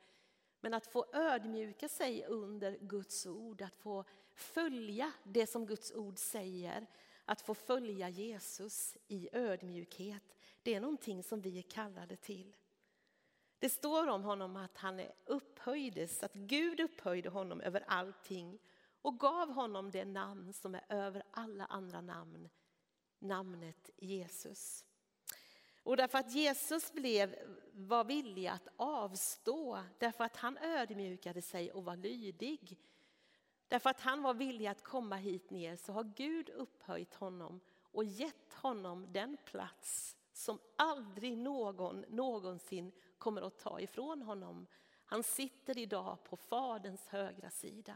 Men 0.60 0.74
att 0.74 0.86
få 0.86 1.06
ödmjuka 1.12 1.88
sig 1.88 2.24
under 2.24 2.78
Guds 2.80 3.26
ord, 3.26 3.62
att 3.62 3.76
få 3.76 4.04
följa 4.34 5.12
det 5.24 5.46
som 5.46 5.66
Guds 5.66 5.92
ord 5.92 6.18
säger, 6.18 6.86
att 7.24 7.40
få 7.40 7.54
följa 7.54 8.08
Jesus 8.08 8.96
i 9.08 9.28
ödmjukhet, 9.32 10.36
det 10.62 10.74
är 10.74 10.80
någonting 10.80 11.22
som 11.22 11.40
vi 11.40 11.58
är 11.58 11.62
kallade 11.62 12.16
till. 12.16 12.56
Det 13.58 13.68
står 13.68 14.06
om 14.06 14.22
honom 14.22 14.56
att 14.56 14.76
han 14.76 15.00
upphöjdes, 15.24 16.22
att 16.22 16.34
Gud 16.34 16.80
upphöjde 16.80 17.28
honom 17.28 17.60
över 17.60 17.84
allting 17.86 18.58
och 19.02 19.20
gav 19.20 19.50
honom 19.52 19.90
det 19.90 20.04
namn 20.04 20.52
som 20.52 20.74
är 20.74 20.84
över 20.88 21.22
alla 21.30 21.66
andra 21.66 22.00
namn, 22.00 22.48
namnet 23.22 23.90
Jesus. 23.96 24.84
Och 25.82 25.96
därför 25.96 26.18
att 26.18 26.32
Jesus 26.32 26.92
blev, 26.92 27.36
var 27.72 28.04
villig 28.04 28.46
att 28.46 28.68
avstå, 28.76 29.82
därför 29.98 30.24
att 30.24 30.36
han 30.36 30.58
ödmjukade 30.58 31.42
sig 31.42 31.72
och 31.72 31.84
var 31.84 31.96
lydig. 31.96 32.78
Därför 33.68 33.90
att 33.90 34.00
han 34.00 34.22
var 34.22 34.34
villig 34.34 34.66
att 34.66 34.82
komma 34.82 35.16
hit 35.16 35.50
ner 35.50 35.76
så 35.76 35.92
har 35.92 36.12
Gud 36.16 36.50
upphöjt 36.50 37.14
honom 37.14 37.60
och 37.82 38.04
gett 38.04 38.54
honom 38.54 39.12
den 39.12 39.36
plats 39.44 40.16
som 40.32 40.58
aldrig 40.76 41.38
någon 41.38 42.04
någonsin 42.08 42.92
kommer 43.18 43.42
att 43.42 43.58
ta 43.58 43.80
ifrån 43.80 44.22
honom. 44.22 44.66
Han 45.04 45.22
sitter 45.22 45.78
idag 45.78 46.24
på 46.24 46.36
Faderns 46.36 47.08
högra 47.08 47.50
sida. 47.50 47.94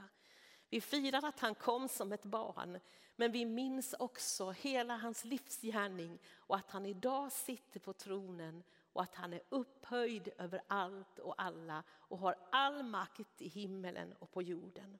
Vi 0.77 0.81
firar 0.81 1.25
att 1.25 1.41
han 1.41 1.55
kom 1.55 1.89
som 1.89 2.13
ett 2.13 2.25
barn, 2.25 2.81
men 3.17 3.33
vi 3.33 3.45
minns 3.45 3.95
också 3.99 4.51
hela 4.51 4.97
hans 4.97 5.25
livsgärning 5.25 6.19
och 6.37 6.57
att 6.57 6.71
han 6.71 6.87
idag 6.87 7.33
sitter 7.33 7.81
på 7.81 7.93
tronen 7.93 8.63
och 8.93 9.03
att 9.03 9.15
han 9.15 9.33
är 9.33 9.43
upphöjd 9.49 10.29
över 10.39 10.63
allt 10.67 11.19
och 11.19 11.43
alla 11.43 11.83
och 11.91 12.19
har 12.19 12.37
all 12.51 12.83
makt 12.83 13.43
i 13.43 13.49
himmelen 13.49 14.13
och 14.19 14.31
på 14.31 14.43
jorden. 14.43 14.99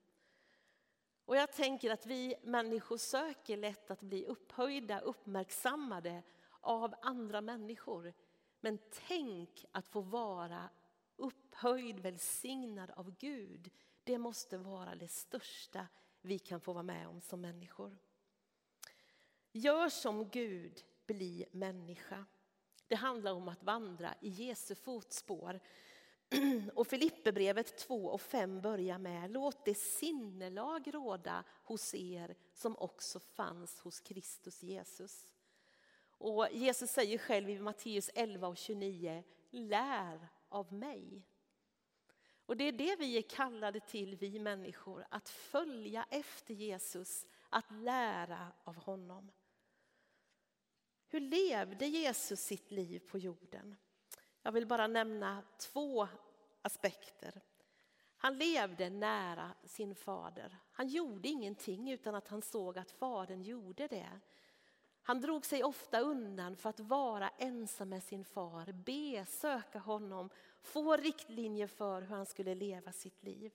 Och 1.25 1.35
jag 1.35 1.51
tänker 1.51 1.91
att 1.91 2.05
vi 2.05 2.35
människor 2.43 2.97
söker 2.97 3.57
lätt 3.57 3.91
att 3.91 4.01
bli 4.01 4.25
upphöjda, 4.25 4.99
uppmärksammade 4.99 6.23
av 6.61 6.95
andra 7.01 7.41
människor. 7.41 8.13
Men 8.59 8.79
tänk 9.07 9.65
att 9.71 9.87
få 9.87 10.01
vara 10.01 10.69
upphöjd, 11.15 11.99
välsignad 11.99 12.91
av 12.91 13.15
Gud. 13.19 13.71
Det 14.07 14.17
måste 14.17 14.57
vara 14.57 14.95
det 14.95 15.07
största 15.07 15.87
vi 16.21 16.39
kan 16.39 16.59
få 16.59 16.73
vara 16.73 16.83
med 16.83 17.07
om 17.07 17.21
som 17.21 17.41
människor. 17.41 17.97
Gör 19.51 19.89
som 19.89 20.29
Gud, 20.29 20.83
bli 21.05 21.45
människa. 21.51 22.25
Det 22.87 22.95
handlar 22.95 23.33
om 23.33 23.47
att 23.47 23.63
vandra 23.63 24.15
i 24.21 24.29
Jesu 24.29 24.75
fotspår. 24.75 25.59
Och 26.73 26.87
Filipperbrevet 26.87 27.77
2 27.77 28.05
och 28.05 28.21
5 28.21 28.61
börjar 28.61 28.97
med 28.97 29.31
Låt 29.31 29.65
det 29.65 29.77
sinnelag 29.77 30.93
råda 30.93 31.43
hos 31.63 31.93
er 31.93 32.35
som 32.53 32.77
också 32.77 33.19
fanns 33.19 33.79
hos 33.79 33.99
Kristus 33.99 34.63
Jesus. 34.63 35.27
Och 36.09 36.47
Jesus 36.51 36.89
säger 36.89 37.17
själv 37.17 37.49
i 37.49 37.59
Matteus 37.59 38.09
11 38.13 38.47
och 38.47 38.57
29 38.57 39.23
Lär 39.49 40.27
av 40.49 40.73
mig. 40.73 41.23
Och 42.47 42.57
det 42.57 42.63
är 42.63 42.71
det 42.71 42.95
vi 42.95 43.17
är 43.17 43.21
kallade 43.21 43.79
till, 43.79 44.15
vi 44.15 44.39
människor, 44.39 45.05
att 45.09 45.29
följa 45.29 46.05
efter 46.09 46.53
Jesus, 46.53 47.25
att 47.49 47.71
lära 47.71 48.51
av 48.63 48.75
honom. 48.75 49.31
Hur 51.07 51.19
levde 51.19 51.85
Jesus 51.85 52.39
sitt 52.39 52.71
liv 52.71 52.99
på 52.99 53.17
jorden? 53.17 53.75
Jag 54.41 54.51
vill 54.51 54.67
bara 54.67 54.87
nämna 54.87 55.43
två 55.59 56.07
aspekter. 56.61 57.41
Han 58.17 58.37
levde 58.37 58.89
nära 58.89 59.51
sin 59.63 59.95
fader. 59.95 60.57
Han 60.71 60.87
gjorde 60.87 61.27
ingenting 61.27 61.91
utan 61.91 62.15
att 62.15 62.27
han 62.27 62.41
såg 62.41 62.77
att 62.77 62.91
fadern 62.91 63.41
gjorde 63.41 63.87
det. 63.87 64.19
Han 65.01 65.21
drog 65.21 65.45
sig 65.45 65.63
ofta 65.63 65.99
undan 65.99 66.55
för 66.55 66.69
att 66.69 66.79
vara 66.79 67.29
ensam 67.29 67.89
med 67.89 68.03
sin 68.03 68.25
far, 68.25 68.71
be, 68.71 69.25
söka 69.25 69.79
honom, 69.79 70.29
få 70.67 70.97
riktlinjer 70.97 71.67
för 71.67 72.01
hur 72.01 72.15
han 72.15 72.25
skulle 72.25 72.55
leva 72.55 72.91
sitt 72.91 73.23
liv. 73.23 73.51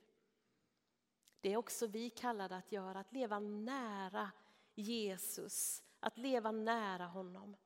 Det 1.40 1.52
är 1.52 1.56
också 1.56 1.86
vi 1.86 2.10
kallade 2.10 2.56
att 2.56 2.72
göra, 2.72 3.00
att 3.00 3.12
leva 3.12 3.38
nära 3.38 4.30
Jesus, 4.74 5.82
att 6.00 6.18
leva 6.18 6.52
nära 6.52 7.06
honom. 7.06 7.56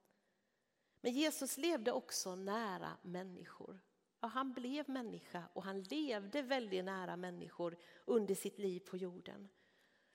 Men 1.00 1.12
Jesus 1.12 1.58
levde 1.58 1.92
också 1.92 2.34
nära 2.34 2.96
människor. 3.02 3.80
Ja, 4.20 4.28
han 4.28 4.52
blev 4.52 4.88
människa 4.88 5.42
och 5.52 5.62
han 5.62 5.82
levde 5.82 6.42
väldigt 6.42 6.84
nära 6.84 7.16
människor 7.16 7.76
under 8.04 8.34
sitt 8.34 8.58
liv 8.58 8.80
på 8.80 8.96
jorden. 8.96 9.48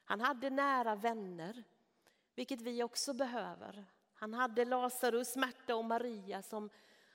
Han 0.03 0.21
hade 0.21 0.49
nära 0.49 0.95
vänner, 0.95 1.63
vilket 2.35 2.61
vi 2.61 2.83
också 2.83 3.13
behöver. 3.13 3.85
Han 4.13 4.33
hade 4.33 4.65
Lazarus, 4.65 5.35
Märta 5.35 5.75
och 5.75 5.85
Maria 5.85 6.41
som, 6.41 6.69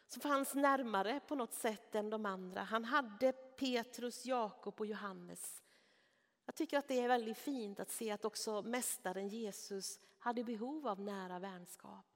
som 0.06 0.22
fanns 0.22 0.54
närmare 0.54 1.20
på 1.20 1.34
något 1.34 1.54
sätt 1.54 1.94
än 1.94 2.10
de 2.10 2.26
andra. 2.26 2.62
Han 2.62 2.84
hade 2.84 3.32
Petrus, 3.32 4.26
Jakob 4.26 4.80
och 4.80 4.86
Johannes. 4.86 5.62
Jag 6.46 6.54
tycker 6.54 6.78
att 6.78 6.88
det 6.88 7.00
är 7.00 7.08
väldigt 7.08 7.38
fint 7.38 7.80
att 7.80 7.90
se 7.90 8.10
att 8.10 8.24
också 8.24 8.62
Mästaren 8.62 9.28
Jesus 9.28 10.00
hade 10.18 10.44
behov 10.44 10.88
av 10.88 11.00
nära 11.00 11.38
vänskap. 11.38 12.06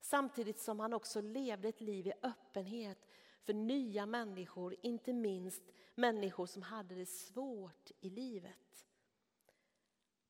Samtidigt 0.00 0.60
som 0.60 0.80
han 0.80 0.92
också 0.92 1.20
levde 1.20 1.68
ett 1.68 1.80
liv 1.80 2.06
i 2.06 2.12
öppenhet 2.22 3.08
för 3.42 3.54
nya 3.54 4.06
människor, 4.06 4.76
inte 4.82 5.12
minst 5.12 5.62
människor 5.94 6.46
som 6.46 6.62
hade 6.62 6.94
det 6.94 7.06
svårt 7.06 7.90
i 8.00 8.10
livet. 8.10 8.86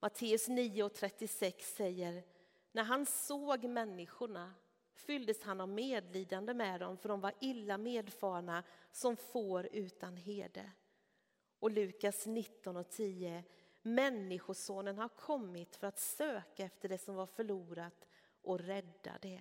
Matteus 0.00 0.48
9.36 0.48 1.60
säger, 1.60 2.24
när 2.72 2.82
han 2.82 3.06
såg 3.06 3.64
människorna 3.64 4.54
fylldes 5.06 5.42
han 5.42 5.60
av 5.60 5.68
medlidande 5.68 6.54
med 6.54 6.80
dem 6.80 6.96
för 6.96 7.08
de 7.08 7.20
var 7.20 7.32
illa 7.40 7.78
medfarna 7.78 8.62
som 8.90 9.16
får 9.16 9.68
utan 9.72 10.16
herde. 10.16 10.70
Och 11.58 11.70
Lukas 11.70 12.26
19.10, 12.26 13.42
Människosonen 13.82 14.98
har 14.98 15.08
kommit 15.08 15.76
för 15.76 15.86
att 15.86 15.98
söka 15.98 16.64
efter 16.64 16.88
det 16.88 16.98
som 16.98 17.14
var 17.14 17.26
förlorat 17.26 18.08
och 18.42 18.60
rädda 18.60 19.18
det. 19.20 19.40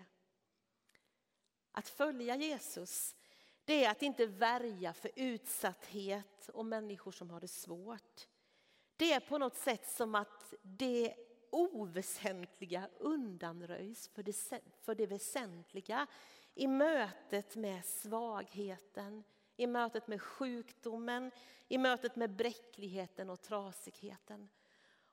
Att 1.71 1.89
följa 1.89 2.35
Jesus, 2.35 3.15
det 3.65 3.85
är 3.85 3.91
att 3.91 4.01
inte 4.01 4.25
värja 4.25 4.93
för 4.93 5.11
utsatthet 5.15 6.49
och 6.53 6.65
människor 6.65 7.11
som 7.11 7.29
har 7.29 7.39
det 7.39 7.47
svårt. 7.47 8.27
Det 8.97 9.13
är 9.13 9.19
på 9.19 9.37
något 9.37 9.55
sätt 9.55 9.87
som 9.87 10.15
att 10.15 10.53
det 10.61 11.15
oväsentliga 11.51 12.89
undanröjs 12.99 14.07
för 14.07 14.23
det, 14.23 14.35
för 14.81 14.95
det 14.95 15.05
väsentliga 15.05 16.07
i 16.53 16.67
mötet 16.67 17.55
med 17.55 17.85
svagheten, 17.85 19.23
i 19.57 19.67
mötet 19.67 20.07
med 20.07 20.21
sjukdomen, 20.21 21.31
i 21.67 21.77
mötet 21.77 22.15
med 22.15 22.29
bräckligheten 22.29 23.29
och 23.29 23.41
trasigheten. 23.41 24.49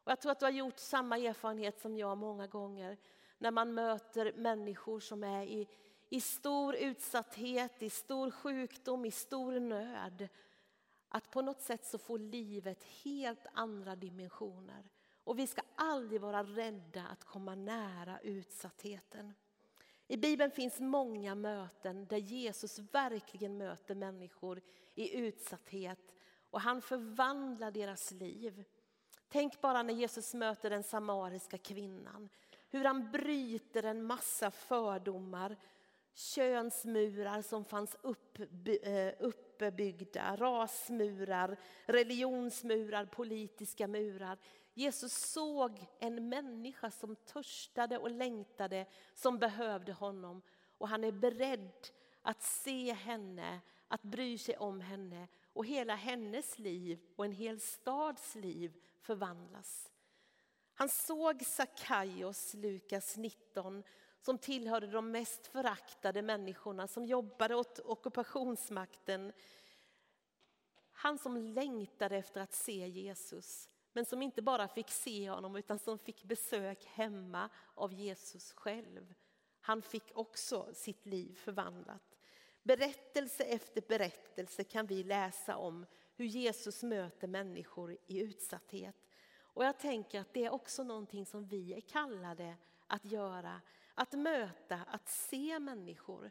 Och 0.05 0.11
jag 0.11 0.21
tror 0.21 0.33
att 0.33 0.41
du 0.41 0.47
har 0.47 0.51
gjort 0.51 0.79
samma 0.79 1.19
erfarenhet 1.19 1.81
som 1.81 1.97
jag 1.97 2.19
många 2.19 2.47
gånger 2.47 2.97
när 3.39 3.51
man 3.51 3.75
möter 3.75 4.33
människor 4.33 5.01
som 5.01 5.25
är 5.25 5.45
i 5.45 5.69
i 6.09 6.21
stor 6.21 6.77
utsatthet, 6.77 7.83
i 7.83 7.91
stor 7.91 8.31
sjukdom, 8.31 9.05
i 9.05 9.11
stor 9.11 9.61
nöd. 9.61 10.29
att 11.11 11.31
på 11.31 11.43
något 11.43 11.61
sätt 11.61 11.87
så 11.87 11.99
får 11.99 12.19
livet 12.19 12.85
helt 12.85 13.47
andra 13.53 13.97
dimensioner. 13.97 14.91
Och 15.29 15.39
vi 15.39 15.47
ska 15.47 15.63
aldrig 15.75 16.21
vara 16.21 16.43
rädda 16.43 17.07
att 17.07 17.25
komma 17.25 17.55
nära 17.55 18.21
utsattheten. 18.23 19.35
I 20.07 20.17
Bibeln 20.17 20.51
finns 20.51 20.81
många 20.81 21.35
möten 21.35 22.07
där 22.07 22.17
Jesus 22.17 22.79
verkligen 22.79 23.59
möter 23.59 23.95
människor 23.95 24.61
i 24.95 25.19
utsatthet 25.19 26.15
och 26.51 26.61
han 26.61 26.83
förvandlar 26.83 27.71
deras 27.71 28.11
liv. 28.11 28.65
Tänk 29.29 29.61
bara 29.61 29.83
när 29.83 29.95
Jesus 29.95 30.35
möter 30.35 30.71
den 30.71 30.83
samariska 30.83 31.59
kvinnan. 31.59 32.29
Hur 32.69 32.85
han 32.85 33.11
bryter 33.11 33.83
en 33.83 34.05
massa 34.05 34.51
fördomar, 34.51 35.57
könsmurar 36.15 37.43
som 37.43 37.65
fanns 37.65 37.97
eh, 38.83 39.13
uppbyggda, 39.19 40.37
rasmurar, 40.37 41.57
religionsmurar, 41.87 43.05
politiska 43.05 43.87
murar. 43.87 44.39
Jesus 44.79 45.13
såg 45.13 45.87
en 45.99 46.29
människa 46.29 46.91
som 46.91 47.17
törstade 47.17 47.99
och 47.99 48.11
längtade, 48.11 48.87
som 49.15 49.39
behövde 49.39 49.93
honom. 49.93 50.43
Och 50.79 50.89
han 50.89 51.05
är 51.05 51.13
beredd 51.13 51.89
att 52.23 52.43
se 52.43 52.93
henne, 52.93 53.61
att 53.89 54.03
bry 54.03 54.39
sig 54.39 54.57
om 54.57 54.81
henne 54.81 55.29
och 55.53 55.67
hela 55.67 55.95
hennes 55.95 56.59
liv 56.59 57.01
och 57.17 57.25
en 57.25 57.33
hel 57.33 57.61
stads 57.61 58.35
liv 58.35 58.81
förvandlas. 59.01 59.91
Han 60.75 60.89
såg 60.89 61.43
Sakaios, 61.43 62.55
Lukas 62.55 63.17
19, 63.17 63.85
som 64.21 64.39
tillhörde 64.39 64.87
de 64.87 65.11
mest 65.11 65.47
föraktade 65.47 66.23
människorna 66.23 66.89
som 66.89 67.07
jobbade 67.07 67.55
åt 67.55 67.79
ockupationsmakten. 67.79 69.33
Han 70.93 71.19
som 71.19 71.37
längtade 71.37 72.17
efter 72.17 72.41
att 72.41 72.53
se 72.53 72.89
Jesus 72.89 73.69
men 73.99 74.05
som 74.05 74.23
inte 74.23 74.43
bara 74.43 74.69
fick 74.69 74.91
se 74.91 75.31
honom 75.31 75.57
utan 75.57 75.79
som 75.79 75.99
fick 75.99 76.25
besök 76.25 76.85
hemma 76.87 77.49
av 77.75 77.93
Jesus 77.93 78.53
själv. 78.53 79.15
Han 79.61 79.83
fick 79.83 80.11
också 80.15 80.69
sitt 80.75 81.07
liv 81.07 81.35
förvandlat. 81.35 82.17
Berättelse 82.63 83.45
efter 83.45 83.83
berättelse 83.89 84.65
kan 84.65 84.87
vi 84.87 85.05
läsa 85.05 85.57
om 85.57 85.87
hur 86.17 86.25
Jesus 86.25 86.83
möter 86.83 87.29
människor 87.29 87.97
i 88.07 88.19
utsatthet. 88.19 88.97
Och 89.37 89.65
jag 89.65 89.79
tänker 89.79 90.21
att 90.21 90.33
det 90.33 90.45
är 90.45 90.53
också 90.53 90.83
någonting 90.83 91.27
som 91.27 91.47
vi 91.47 91.75
är 91.75 91.81
kallade 91.81 92.57
att 92.87 93.05
göra. 93.05 93.61
Att 93.95 94.13
möta, 94.13 94.81
att 94.91 95.09
se 95.09 95.59
människor. 95.59 96.31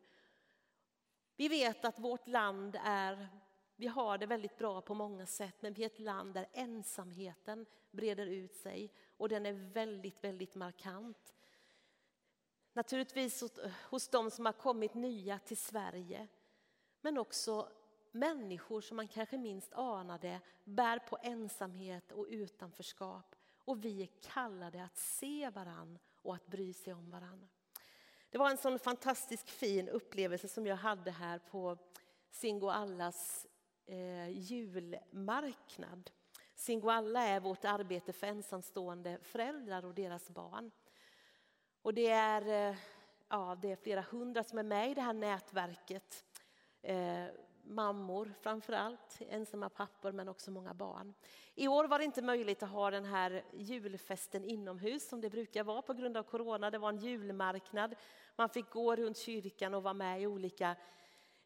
Vi 1.36 1.48
vet 1.48 1.86
att 1.86 2.00
vårt 2.00 2.28
land 2.28 2.78
är, 2.84 3.28
vi 3.80 3.88
har 3.88 4.18
det 4.18 4.26
väldigt 4.26 4.58
bra 4.58 4.82
på 4.82 4.94
många 4.94 5.26
sätt, 5.26 5.56
men 5.60 5.74
vi 5.74 5.82
är 5.82 5.86
ett 5.86 6.00
land 6.00 6.34
där 6.34 6.48
ensamheten 6.54 7.66
breder 7.92 8.26
ut 8.26 8.56
sig 8.56 8.92
och 9.18 9.30
den 9.30 9.46
är 9.46 9.54
väldigt, 9.54 10.24
väldigt 10.24 10.56
markant. 10.56 11.34
Naturligtvis 12.74 13.44
hos 13.90 14.08
de 14.08 14.32
som 14.32 14.46
har 14.46 14.54
kommit 14.54 14.94
nya 14.94 15.40
till 15.40 15.58
Sverige, 15.58 16.28
men 17.02 17.18
också 17.18 17.70
människor 18.12 18.82
som 18.82 18.98
man 18.98 19.08
kanske 19.08 19.38
minst 19.38 19.74
anade 19.74 20.40
bär 20.64 21.00
på 21.00 21.18
ensamhet 21.22 22.12
och 22.12 22.26
utanförskap. 22.30 23.36
Och 23.58 23.86
vi 23.86 24.02
är 24.02 24.10
kallade 24.22 24.84
att 24.84 24.98
se 24.98 25.50
varann 25.50 26.00
och 26.22 26.36
att 26.36 26.48
bry 26.48 26.74
sig 26.74 26.94
om 26.94 27.12
varann. 27.12 27.48
Det 28.30 28.38
var 28.38 28.50
en 28.50 28.58
sån 28.58 28.80
fantastisk 28.80 29.50
fin 29.50 29.90
upplevelse 29.90 30.48
som 30.48 30.68
jag 30.68 30.76
hade 30.76 31.12
här 31.12 31.40
på 31.40 31.78
Singoallas 32.32 33.48
eh, 33.88 34.30
julmarknad. 34.30 36.12
Singoalla 36.56 37.22
är 37.22 37.40
vårt 37.40 37.66
arbete 37.66 38.14
för 38.14 38.28
ensamstående 38.28 39.18
föräldrar 39.22 39.86
och 39.86 39.94
deras 39.94 40.30
barn. 40.30 40.72
Och 41.82 41.94
det 41.94 42.08
är, 42.08 42.70
eh, 42.70 42.78
ja, 43.30 43.58
det 43.62 43.72
är 43.72 43.76
flera 43.76 44.02
hundra 44.02 44.44
som 44.44 44.58
är 44.58 44.64
med 44.64 44.92
i 44.92 44.94
det 44.94 45.02
här 45.02 45.14
nätverket. 45.14 46.26
Eh, 46.82 47.26
mammor 47.64 48.34
framför 48.42 48.74
allt, 48.74 49.18
ensamma 49.30 49.70
pappor 49.70 50.12
men 50.12 50.30
också 50.30 50.52
många 50.52 50.74
barn. 50.74 51.14
I 51.56 51.68
år 51.68 51.86
var 51.86 52.00
det 52.00 52.06
inte 52.06 52.22
möjligt 52.22 52.64
att 52.64 52.70
ha 52.70 52.92
den 52.92 53.06
här 53.06 53.44
julfesten 53.54 54.44
inomhus 54.44 55.10
som 55.10 55.22
det 55.22 55.30
brukar 55.30 55.64
vara 55.64 55.82
på 55.82 55.94
grund 55.94 56.18
av 56.18 56.24
corona. 56.24 56.72
Det 56.72 56.78
var 56.78 56.90
en 56.90 56.98
julmarknad. 56.98 57.96
Man 58.36 58.50
fick 58.50 58.70
gå 58.70 58.96
runt 58.96 59.18
kyrkan 59.18 59.74
och 59.74 59.84
vara 59.84 59.94
med 59.94 60.22
i 60.22 60.28
olika 60.28 60.76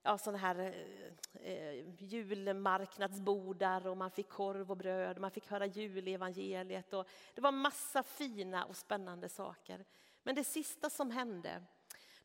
ja, 0.04 0.18
såna 0.18 0.38
här 0.38 0.60
eh, 0.60 1.52
eh, 1.52 2.04
julmarknadsbordar 2.04 3.88
och 3.88 3.98
man 3.98 4.12
fick 4.12 4.30
korv 4.30 4.72
och 4.72 4.78
bröd. 4.78 5.20
Man 5.20 5.32
fick 5.32 5.48
höra 5.48 5.66
julevangeliet 5.66 6.94
och 6.94 7.08
det 7.36 7.42
var 7.42 7.52
massa 7.52 8.04
fina 8.04 8.66
och 8.66 8.78
spännande 8.78 9.30
saker. 9.30 9.86
Men 10.24 10.36
det 10.36 10.44
sista 10.44 10.90
som 10.90 11.12
hände 11.12 11.64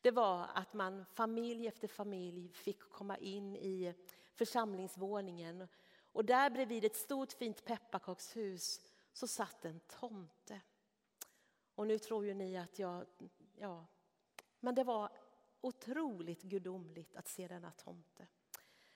det 0.01 0.11
var 0.11 0.47
att 0.53 0.73
man 0.73 1.05
familj 1.05 1.67
efter 1.67 1.87
familj 1.87 2.53
fick 2.53 2.79
komma 2.79 3.17
in 3.17 3.55
i 3.55 3.93
församlingsvåningen. 4.35 5.67
Och 6.11 6.25
där 6.25 6.49
bredvid 6.49 6.85
ett 6.85 6.95
stort 6.95 7.33
fint 7.33 7.65
pepparkakshus 7.65 8.81
så 9.13 9.27
satt 9.27 9.65
en 9.65 9.79
tomte. 9.79 10.61
Och 11.75 11.87
nu 11.87 11.99
tror 11.99 12.25
ju 12.25 12.33
ni 12.33 12.57
att 12.57 12.79
jag, 12.79 13.05
ja, 13.55 13.85
men 14.59 14.75
det 14.75 14.83
var 14.83 15.09
otroligt 15.61 16.41
gudomligt 16.41 17.15
att 17.15 17.27
se 17.27 17.47
denna 17.47 17.71
tomte. 17.71 18.27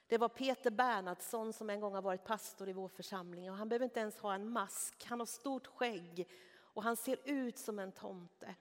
Det 0.08 0.18
var 0.18 0.30
Peter 0.30 0.72
Bernhardsson 0.72 1.54
som 1.54 1.70
en 1.70 1.80
gång 1.80 1.94
har 1.94 2.02
varit 2.02 2.24
pastor 2.24 2.70
i 2.70 2.74
vår 2.74 2.88
församling 2.88 3.52
och 3.52 3.58
han 3.58 3.70
behöver 3.70 3.84
inte 3.84 4.00
ens 4.00 4.20
ha 4.20 4.34
en 4.34 4.50
mask, 4.50 5.06
han 5.06 5.20
har 5.20 5.26
stort 5.26 5.68
skägg 5.68 6.28
och 6.54 6.84
han 6.84 6.96
ser 6.96 7.18
ut 7.26 7.58
som 7.58 7.80
en 7.80 7.92
tomte. 7.92 8.56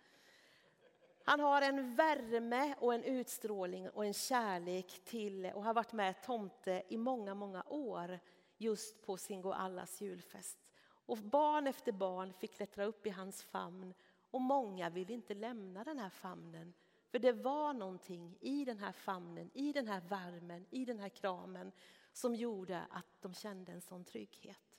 Han 1.24 1.40
har 1.40 1.62
en 1.62 1.94
värme 1.94 2.74
och 2.78 2.94
en 2.94 3.04
utstrålning 3.04 3.90
och 3.90 4.04
en 4.04 4.14
kärlek 4.14 5.04
till 5.04 5.46
och 5.54 5.64
har 5.64 5.74
varit 5.74 5.92
med 5.92 6.22
tomte 6.22 6.82
i 6.88 6.96
många, 6.96 7.34
många 7.34 7.64
år 7.68 8.18
just 8.58 9.06
på 9.06 9.16
Singo 9.16 9.52
Allas 9.52 10.00
julfest. 10.00 10.58
Och 11.06 11.18
barn 11.18 11.66
efter 11.66 11.92
barn 11.92 12.32
fick 12.32 12.54
klättra 12.54 12.84
upp 12.84 13.06
i 13.06 13.10
hans 13.10 13.42
famn 13.42 13.94
och 14.30 14.40
många 14.40 14.90
ville 14.90 15.12
inte 15.12 15.34
lämna 15.34 15.84
den 15.84 15.98
här 15.98 16.10
famnen. 16.10 16.74
För 17.10 17.18
det 17.18 17.32
var 17.32 17.72
någonting 17.72 18.38
i 18.40 18.64
den 18.64 18.78
här 18.78 18.92
famnen, 18.92 19.50
i 19.54 19.72
den 19.72 19.88
här 19.88 20.00
värmen, 20.00 20.66
i 20.70 20.84
den 20.84 20.98
här 20.98 21.08
kramen 21.08 21.72
som 22.12 22.34
gjorde 22.34 22.86
att 22.90 23.06
de 23.20 23.34
kände 23.34 23.72
en 23.72 23.80
sån 23.80 24.04
trygghet. 24.04 24.78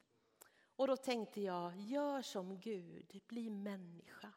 Och 0.76 0.88
då 0.88 0.98
tänkte 0.98 1.42
jag, 1.42 1.76
gör 1.76 2.22
som 2.22 2.60
Gud, 2.60 3.22
bli 3.28 3.50
människa. 3.50 4.32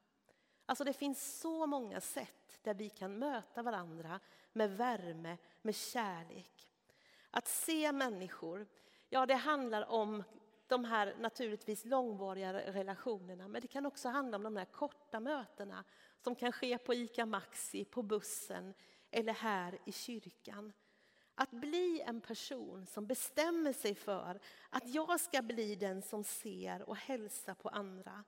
Alltså 0.67 0.85
det 0.85 0.93
finns 0.93 1.41
så 1.41 1.67
många 1.67 2.01
sätt 2.01 2.59
där 2.63 2.75
vi 2.75 2.91
kan 2.91 3.19
möta 3.19 3.63
varandra 3.63 4.21
med 4.53 4.77
värme, 4.77 5.39
med 5.63 5.75
kärlek. 5.75 6.69
Att 7.31 7.49
se 7.49 7.93
människor, 7.93 8.67
ja 9.09 9.27
det 9.27 9.35
handlar 9.35 9.91
om 9.91 10.23
de 10.67 10.85
här 10.85 11.17
naturligtvis 11.19 11.85
långvariga 11.85 12.53
relationerna 12.53 13.49
men 13.49 13.63
det 13.63 13.69
kan 13.69 13.87
också 13.87 14.09
handla 14.09 14.37
om 14.37 14.43
de 14.43 14.57
här 14.57 14.65
korta 14.65 15.21
mötena 15.21 15.85
som 16.21 16.35
kan 16.35 16.53
ske 16.53 16.79
på 16.79 16.95
ICA 16.95 17.27
Maxi, 17.27 17.85
på 17.85 18.03
bussen 18.03 18.75
eller 19.11 19.33
här 19.33 19.79
i 19.85 19.93
kyrkan. 19.93 20.73
Att 21.35 21.51
bli 21.51 22.01
en 22.07 22.21
person 22.21 22.87
som 22.87 23.07
bestämmer 23.07 23.73
sig 23.73 23.95
för 23.95 24.41
att 24.71 24.95
jag 24.95 25.21
ska 25.21 25.43
bli 25.43 25.75
den 25.75 26.03
som 26.03 26.25
ser 26.25 26.83
och 26.83 26.97
hälsar 26.97 27.55
på 27.55 27.69
andra. 27.69 28.25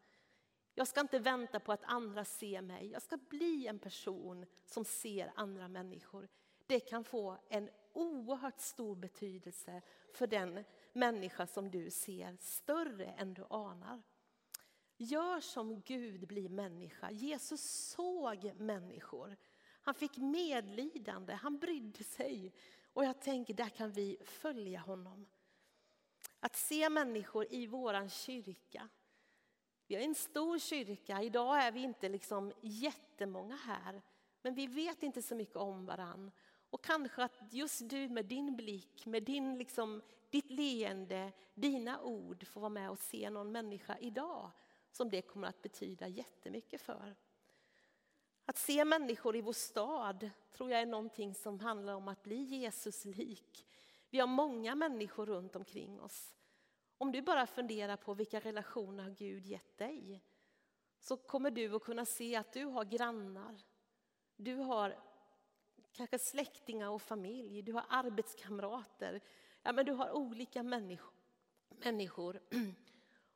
Jag 0.75 0.89
ska 0.89 1.01
inte 1.01 1.19
vänta 1.19 1.61
på 1.61 1.73
att 1.73 1.85
andra 1.85 2.25
ser 2.25 2.63
mig. 2.63 2.91
Jag 2.93 3.03
ska 3.03 3.17
bli 3.17 3.67
en 3.67 3.79
person 3.79 4.47
som 4.67 4.85
ser 4.85 5.33
andra 5.35 5.69
människor. 5.69 6.29
Det 6.67 6.81
kan 6.81 7.05
få 7.05 7.39
en 7.49 7.71
oerhört 7.93 8.61
stor 8.61 8.97
betydelse 8.97 9.83
för 10.13 10.27
den 10.27 10.65
människa 10.97 11.47
som 11.47 11.71
du 11.71 11.91
ser, 11.91 12.37
större 12.41 13.07
än 13.07 13.35
du 13.35 13.45
anar. 13.51 14.03
Gör 14.97 15.41
som 15.41 15.81
Gud 15.81 16.27
blir 16.27 16.49
människa. 16.49 17.11
Jesus 17.11 17.61
såg 17.91 18.53
människor. 18.57 19.37
Han 19.81 19.95
fick 19.95 20.17
medlidande, 20.17 21.35
han 21.35 21.59
brydde 21.59 22.05
sig. 22.05 22.53
Och 22.93 23.05
jag 23.05 23.21
tänker, 23.21 23.55
där 23.55 23.69
kan 23.69 23.93
vi 23.93 24.17
följa 24.25 24.81
honom. 24.81 25.27
Att 26.41 26.57
se 26.57 26.89
människor 26.89 27.47
i 27.51 27.67
vår 27.67 28.09
kyrka, 28.09 28.89
vi 29.87 29.95
har 29.95 30.03
en 30.03 30.15
stor 30.15 30.59
kyrka. 30.59 31.23
Idag 31.23 31.63
är 31.63 31.73
vi 31.73 31.81
inte 31.81 32.09
liksom 32.09 32.53
jättemånga 32.61 33.57
här. 33.57 34.03
Men 34.43 34.55
vi 34.55 34.67
vet 34.67 35.03
inte 35.03 35.23
så 35.23 35.35
mycket 35.35 35.57
om 35.57 35.87
varann. 35.87 36.31
Och 36.71 36.85
kanske 36.85 37.23
att 37.23 37.39
just 37.51 37.89
du 37.89 38.09
med 38.09 38.25
din 38.25 38.57
blick, 38.57 39.07
med 39.07 39.23
din, 39.23 39.59
liksom, 39.59 40.03
ditt 40.31 40.51
leende, 40.51 41.33
dina 41.55 42.01
ord 42.01 42.47
får 42.47 42.61
vara 42.61 42.71
med 42.71 42.91
och 42.91 42.99
se 42.99 43.31
någon 43.31 43.53
människa 43.53 43.99
idag 43.99 44.51
som 44.91 45.11
det 45.11 45.23
kommer 45.23 45.49
att 45.49 45.63
betyda 45.63 46.09
jättemycket 46.09 46.81
för. 46.81 47.17
Att 48.45 48.59
se 48.59 48.85
människor 48.85 49.37
i 49.37 49.41
vår 49.41 49.53
stad 49.53 50.31
tror 50.53 50.71
jag 50.71 50.81
är 50.81 50.87
någonting 50.87 51.35
som 51.35 51.61
handlar 51.61 51.95
om 51.95 52.09
att 52.09 52.23
bli 52.23 52.43
Jesus 52.43 53.05
lik. 53.05 53.67
Vi 54.11 54.19
har 54.19 54.27
många 54.27 54.75
människor 54.75 55.27
runt 55.27 55.57
omkring 55.57 56.01
oss. 56.01 56.37
Om 56.99 57.13
du 57.13 57.23
bara 57.23 57.47
funderar 57.47 57.97
på 57.97 58.15
vilka 58.15 58.41
relationer 58.41 59.05
har 59.05 59.11
Gud 59.11 59.47
gett 59.47 59.79
dig 59.79 60.23
så 61.01 61.17
kommer 61.17 61.51
du 61.51 61.75
att 61.75 61.83
kunna 61.83 62.05
se 62.05 62.37
att 62.37 62.53
du 62.53 62.65
har 62.65 62.85
grannar, 62.85 63.63
du 64.37 64.55
har 64.55 64.99
kanske 65.97 66.19
släktingar 66.19 66.89
och 66.89 67.03
familj, 67.03 67.63
du 67.63 67.73
har 67.73 67.85
arbetskamrater, 67.89 69.21
ja, 69.63 69.73
men 69.73 69.87
du 69.87 69.93
har 69.93 70.11
olika 70.11 70.63
människor. 70.63 71.13
människor. 71.69 72.41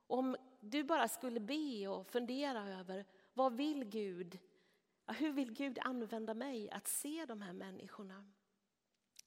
Om 0.07 0.37
du 0.61 0.85
bara 0.85 1.09
skulle 1.09 1.41
be 1.41 1.89
och 1.89 2.07
fundera 2.07 2.69
över 2.69 3.05
vad 3.35 3.57
vill 3.57 3.85
Gud? 3.85 4.39
Ja, 5.07 5.13
hur 5.13 5.33
vill 5.33 5.53
Gud 5.53 5.79
använda 5.83 6.35
mig 6.35 6.71
att 6.71 6.89
se 6.89 7.25
de 7.27 7.43
här 7.43 7.53
människorna? 7.53 8.31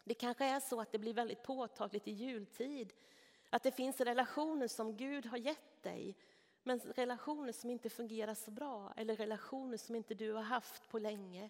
Det 0.03 0.13
kanske 0.13 0.45
är 0.45 0.59
så 0.59 0.81
att 0.81 0.91
det 0.91 0.99
blir 0.99 1.13
väldigt 1.13 1.43
påtagligt 1.43 2.07
i 2.07 2.11
jultid 2.11 2.93
att 3.49 3.63
det 3.63 3.71
finns 3.71 4.01
relationer 4.01 4.67
som 4.67 4.97
Gud 4.97 5.25
har 5.25 5.37
gett 5.37 5.83
dig 5.83 6.15
men 6.63 6.79
relationer 6.79 7.51
som 7.51 7.69
inte 7.69 7.89
fungerar 7.89 8.33
så 8.33 8.51
bra 8.51 8.93
eller 8.97 9.15
relationer 9.15 9.77
som 9.77 9.95
inte 9.95 10.13
du 10.13 10.31
har 10.31 10.43
haft 10.43 10.89
på 10.89 10.99
länge. 10.99 11.49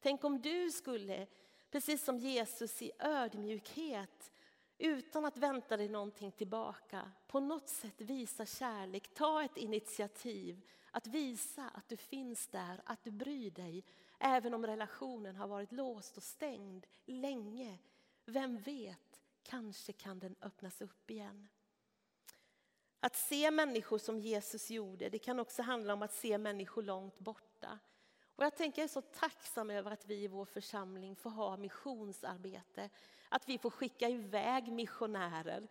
Tänk 0.00 0.24
om 0.24 0.40
du 0.40 0.70
skulle, 0.70 1.26
precis 1.70 2.04
som 2.04 2.18
Jesus 2.18 2.82
i 2.82 2.92
ödmjukhet 2.98 4.32
utan 4.78 5.24
att 5.24 5.36
vänta 5.36 5.76
dig 5.76 5.88
någonting 5.88 6.32
tillbaka, 6.32 7.10
på 7.26 7.40
något 7.40 7.68
sätt 7.68 8.00
visa 8.00 8.46
kärlek, 8.46 9.14
ta 9.14 9.44
ett 9.44 9.56
initiativ 9.56 10.66
att 10.90 11.06
visa 11.06 11.68
att 11.68 11.88
du 11.88 11.96
finns 11.96 12.46
där, 12.46 12.80
att 12.84 13.04
du 13.04 13.10
bryr 13.10 13.50
dig, 13.50 13.84
även 14.18 14.54
om 14.54 14.66
relationen 14.66 15.36
har 15.36 15.48
varit 15.48 15.72
låst 15.72 16.16
och 16.16 16.22
stängd 16.22 16.86
länge. 17.04 17.78
Vem 18.24 18.58
vet, 18.58 19.20
kanske 19.42 19.92
kan 19.92 20.18
den 20.18 20.36
öppnas 20.40 20.80
upp 20.80 21.10
igen. 21.10 21.48
Att 23.00 23.16
se 23.16 23.50
människor 23.50 23.98
som 23.98 24.20
Jesus 24.20 24.70
gjorde, 24.70 25.08
det 25.08 25.18
kan 25.18 25.40
också 25.40 25.62
handla 25.62 25.92
om 25.92 26.02
att 26.02 26.14
se 26.14 26.38
människor 26.38 26.82
långt 26.82 27.18
borta. 27.18 27.78
Och 28.40 28.46
jag 28.46 28.56
tänker 28.56 28.82
jag 28.82 28.84
är 28.84 28.92
så 28.92 29.00
tacksam 29.00 29.70
över 29.70 29.90
att 29.90 30.06
vi 30.06 30.14
i 30.14 30.28
vår 30.28 30.44
församling 30.44 31.16
får 31.16 31.30
ha 31.30 31.56
missionsarbete. 31.56 32.90
Att 33.28 33.48
vi 33.48 33.58
får 33.58 33.70
skicka 33.70 34.08
iväg 34.08 34.72
missionärer. 34.72 35.68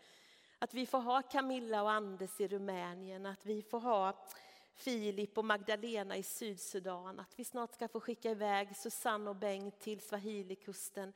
Att 0.60 0.74
vi 0.74 0.86
får 0.86 1.00
ha 1.00 1.22
Camilla 1.22 1.84
och 1.84 1.92
Anders 1.92 2.40
i 2.40 2.48
Rumänien. 2.48 3.26
Att 3.26 3.46
vi 3.46 3.62
får 3.62 3.80
ha 3.80 4.26
Filip 4.74 5.38
och 5.38 5.46
Magdalena 5.46 6.18
i 6.18 6.24
Sydsudan. 6.24 7.20
Att 7.20 7.40
vi 7.40 7.44
snart 7.44 7.74
ska 7.74 7.88
få 7.88 8.00
skicka 8.00 8.32
iväg 8.32 8.78
Susanne 8.78 9.30
och 9.30 9.36
Bengt 9.36 9.80
till 9.80 10.02
Swahilikusten. 10.02 11.14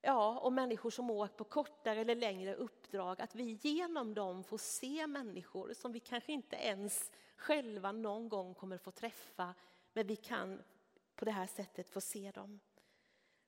Ja, 0.00 0.38
och 0.38 0.52
människor 0.52 0.90
som 0.90 1.10
åker 1.10 1.34
på 1.34 1.44
kortare 1.44 2.00
eller 2.00 2.14
längre 2.14 2.54
uppdrag. 2.54 3.20
Att 3.20 3.34
vi 3.34 3.58
genom 3.62 4.14
dem 4.14 4.44
får 4.44 4.58
se 4.58 5.06
människor 5.06 5.74
som 5.74 5.92
vi 5.92 6.00
kanske 6.00 6.32
inte 6.32 6.56
ens 6.56 7.12
själva 7.36 7.92
någon 7.92 8.28
gång 8.28 8.54
kommer 8.54 8.78
få 8.78 8.90
träffa 8.90 9.54
men 9.94 10.06
vi 10.06 10.16
kan 10.16 10.62
på 11.16 11.24
det 11.24 11.30
här 11.30 11.46
sättet 11.46 11.90
få 11.90 12.00
se 12.00 12.30
dem. 12.30 12.60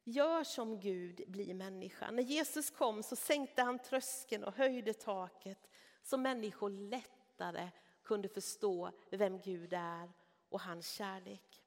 Gör 0.05 0.45
som 0.45 0.81
Gud 0.81 1.21
bli 1.27 1.55
människa. 1.55 2.11
När 2.11 2.23
Jesus 2.23 2.71
kom 2.71 3.03
så 3.03 3.17
sänkte 3.17 3.63
han 3.63 3.79
tröskeln 3.79 4.45
och 4.45 4.55
höjde 4.55 4.95
taket 4.95 5.69
så 6.03 6.17
människor 6.17 6.71
lättare 6.71 7.71
kunde 8.03 8.29
förstå 8.29 8.91
vem 9.11 9.41
Gud 9.41 9.73
är 9.73 10.13
och 10.49 10.61
hans 10.61 10.91
kärlek. 10.91 11.63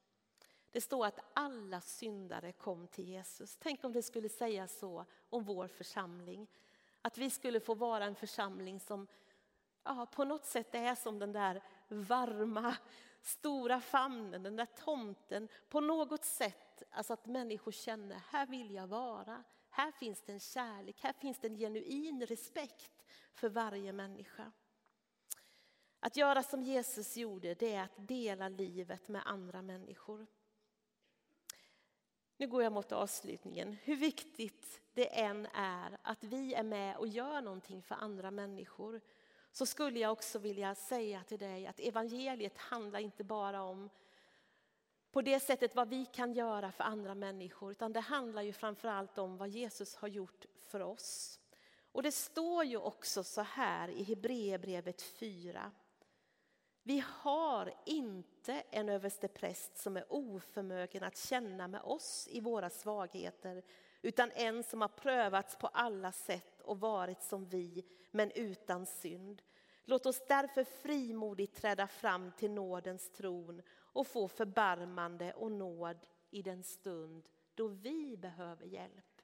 Det 0.71 0.81
står 0.81 1.05
att 1.05 1.19
alla 1.33 1.81
syndare 1.81 2.51
kom 2.51 2.87
till 2.87 3.07
Jesus. 3.07 3.57
Tänk 3.59 3.83
om 3.83 3.93
det 3.93 4.03
skulle 4.03 4.29
säga 4.29 4.67
så 4.67 5.05
om 5.29 5.43
vår 5.43 5.67
församling. 5.67 6.47
Att 7.01 7.17
vi 7.17 7.29
skulle 7.29 7.59
få 7.59 7.75
vara 7.75 8.05
en 8.05 8.15
församling 8.15 8.79
som 8.79 9.07
ja, 9.83 10.05
på 10.05 10.23
något 10.23 10.45
sätt 10.45 10.75
är 10.75 10.95
som 10.95 11.19
den 11.19 11.31
där 11.31 11.63
varma 11.87 12.75
stora 13.21 13.81
famnen, 13.81 14.43
den 14.43 14.55
där 14.55 14.65
tomten, 14.65 15.47
på 15.69 15.79
något 15.79 16.25
sätt, 16.25 16.83
alltså 16.91 17.13
att 17.13 17.25
människor 17.25 17.71
känner, 17.71 18.21
här 18.29 18.45
vill 18.45 18.71
jag 18.71 18.87
vara. 18.87 19.43
Här 19.69 19.91
finns 19.91 20.21
det 20.21 20.31
en 20.31 20.39
kärlek, 20.39 20.95
här 21.01 21.13
finns 21.13 21.39
det 21.39 21.47
en 21.47 21.57
genuin 21.57 22.25
respekt 22.25 23.05
för 23.33 23.49
varje 23.49 23.93
människa. 23.93 24.51
Att 25.99 26.17
göra 26.17 26.43
som 26.43 26.63
Jesus 26.63 27.17
gjorde, 27.17 27.53
det 27.53 27.73
är 27.73 27.83
att 27.83 28.07
dela 28.07 28.49
livet 28.49 29.07
med 29.07 29.21
andra 29.25 29.61
människor. 29.61 30.27
Nu 32.37 32.47
går 32.47 32.63
jag 32.63 32.73
mot 32.73 32.91
avslutningen. 32.91 33.73
Hur 33.73 33.95
viktigt 33.95 34.81
det 34.93 35.19
än 35.19 35.47
är 35.53 35.97
att 36.01 36.23
vi 36.23 36.53
är 36.53 36.63
med 36.63 36.97
och 36.97 37.07
gör 37.07 37.41
någonting 37.41 37.83
för 37.83 37.95
andra 37.95 38.31
människor 38.31 39.01
så 39.51 39.65
skulle 39.65 39.99
jag 39.99 40.11
också 40.11 40.39
vilja 40.39 40.75
säga 40.75 41.23
till 41.23 41.39
dig 41.39 41.67
att 41.67 41.79
evangeliet 41.79 42.57
handlar 42.57 42.99
inte 42.99 43.23
bara 43.23 43.61
om 43.61 43.89
på 45.11 45.21
det 45.21 45.39
sättet 45.39 45.75
vad 45.75 45.89
vi 45.89 46.05
kan 46.05 46.33
göra 46.33 46.71
för 46.71 46.83
andra 46.83 47.15
människor 47.15 47.71
utan 47.71 47.93
det 47.93 47.99
handlar 47.99 48.41
ju 48.41 48.53
framförallt 48.53 49.17
om 49.17 49.37
vad 49.37 49.49
Jesus 49.49 49.95
har 49.95 50.07
gjort 50.07 50.45
för 50.55 50.79
oss. 50.79 51.39
Och 51.91 52.03
det 52.03 52.11
står 52.11 52.63
ju 52.63 52.77
också 52.77 53.23
så 53.23 53.41
här 53.41 53.89
i 53.89 54.03
Hebreerbrevet 54.03 55.01
4. 55.01 55.71
Vi 56.83 57.03
har 57.07 57.73
inte 57.85 58.63
en 58.69 58.89
överstepräst 58.89 59.77
som 59.77 59.97
är 59.97 60.13
oförmögen 60.13 61.03
att 61.03 61.17
känna 61.17 61.67
med 61.67 61.81
oss 61.81 62.27
i 62.31 62.39
våra 62.39 62.69
svagheter 62.69 63.63
utan 64.01 64.31
en 64.31 64.63
som 64.63 64.81
har 64.81 64.87
prövats 64.87 65.55
på 65.55 65.67
alla 65.67 66.11
sätt 66.11 66.58
och 66.69 66.79
varit 66.79 67.21
som 67.21 67.45
vi, 67.45 67.85
men 68.11 68.31
utan 68.31 68.85
synd. 68.85 69.41
Låt 69.83 70.05
oss 70.05 70.21
därför 70.27 70.63
frimodigt 70.63 71.55
träda 71.55 71.87
fram 71.87 72.31
till 72.31 72.51
nådens 72.51 73.11
tron 73.11 73.61
och 73.71 74.07
få 74.07 74.27
förbarmande 74.27 75.33
och 75.33 75.51
nåd 75.51 75.97
i 76.29 76.41
den 76.41 76.63
stund 76.63 77.29
då 77.55 77.67
vi 77.67 78.17
behöver 78.17 78.65
hjälp. 78.65 79.21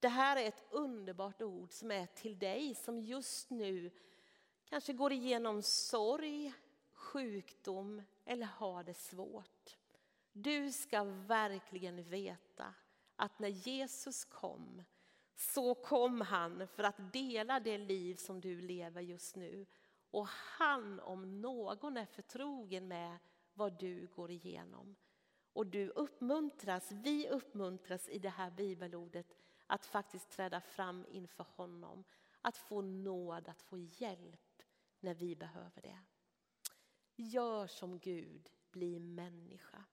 Det 0.00 0.08
här 0.08 0.36
är 0.36 0.48
ett 0.48 0.64
underbart 0.70 1.42
ord 1.42 1.72
som 1.72 1.90
är 1.90 2.06
till 2.06 2.38
dig 2.38 2.74
som 2.74 3.00
just 3.00 3.50
nu 3.50 3.90
kanske 4.64 4.92
går 4.92 5.12
igenom 5.12 5.62
sorg, 5.62 6.52
sjukdom 6.92 8.02
eller 8.24 8.46
har 8.46 8.84
det 8.84 8.94
svårt. 8.94 9.76
Du 10.32 10.72
ska 10.72 11.04
verkligen 11.04 12.02
veta 12.02 12.74
att 13.16 13.38
när 13.38 13.48
Jesus 13.48 14.24
kom 14.24 14.82
så 15.34 15.74
kom 15.74 16.20
han 16.20 16.68
för 16.68 16.82
att 16.82 17.12
dela 17.12 17.60
det 17.60 17.78
liv 17.78 18.14
som 18.14 18.40
du 18.40 18.60
lever 18.60 19.00
just 19.00 19.36
nu. 19.36 19.66
Och 20.10 20.26
han 20.28 21.00
om 21.00 21.40
någon 21.40 21.96
är 21.96 22.06
förtrogen 22.06 22.88
med 22.88 23.18
vad 23.54 23.78
du 23.78 24.06
går 24.06 24.30
igenom. 24.30 24.96
Och 25.52 25.66
du 25.66 25.88
uppmuntras, 25.88 26.92
vi 26.92 27.28
uppmuntras 27.28 28.08
i 28.08 28.18
det 28.18 28.28
här 28.28 28.50
bibelordet 28.50 29.36
att 29.66 29.86
faktiskt 29.86 30.30
träda 30.30 30.60
fram 30.60 31.06
inför 31.08 31.46
honom. 31.56 32.04
Att 32.40 32.56
få 32.56 32.80
nåd, 32.80 33.48
att 33.48 33.62
få 33.62 33.78
hjälp 33.78 34.62
när 35.00 35.14
vi 35.14 35.36
behöver 35.36 35.82
det. 35.82 35.98
Gör 37.16 37.66
som 37.66 37.98
Gud, 37.98 38.50
bli 38.70 38.98
människa. 38.98 39.84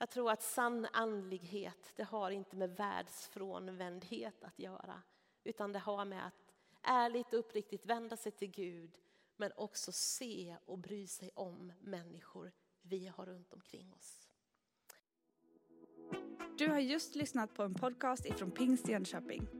Jag 0.00 0.10
tror 0.10 0.30
att 0.30 0.42
sann 0.42 0.86
andlighet, 0.92 1.92
det 1.96 2.02
har 2.02 2.30
inte 2.30 2.56
med 2.56 2.76
världsfrånvändhet 2.76 4.44
att 4.44 4.58
göra. 4.58 5.02
Utan 5.44 5.72
det 5.72 5.78
har 5.78 6.04
med 6.04 6.26
att 6.26 6.54
ärligt 6.82 7.32
och 7.32 7.38
uppriktigt 7.38 7.86
vända 7.86 8.16
sig 8.16 8.32
till 8.32 8.50
Gud. 8.50 8.98
Men 9.36 9.52
också 9.56 9.92
se 9.92 10.56
och 10.64 10.78
bry 10.78 11.06
sig 11.06 11.30
om 11.34 11.72
människor 11.80 12.52
vi 12.82 13.06
har 13.06 13.26
runt 13.26 13.52
omkring 13.52 13.92
oss. 13.92 14.28
Du 16.58 16.68
har 16.68 16.78
just 16.78 17.14
lyssnat 17.14 17.54
på 17.54 17.62
en 17.62 17.74
podcast 17.74 18.26
ifrån 18.26 18.50
Pingst 18.50 18.88
Jönköping. 18.88 19.59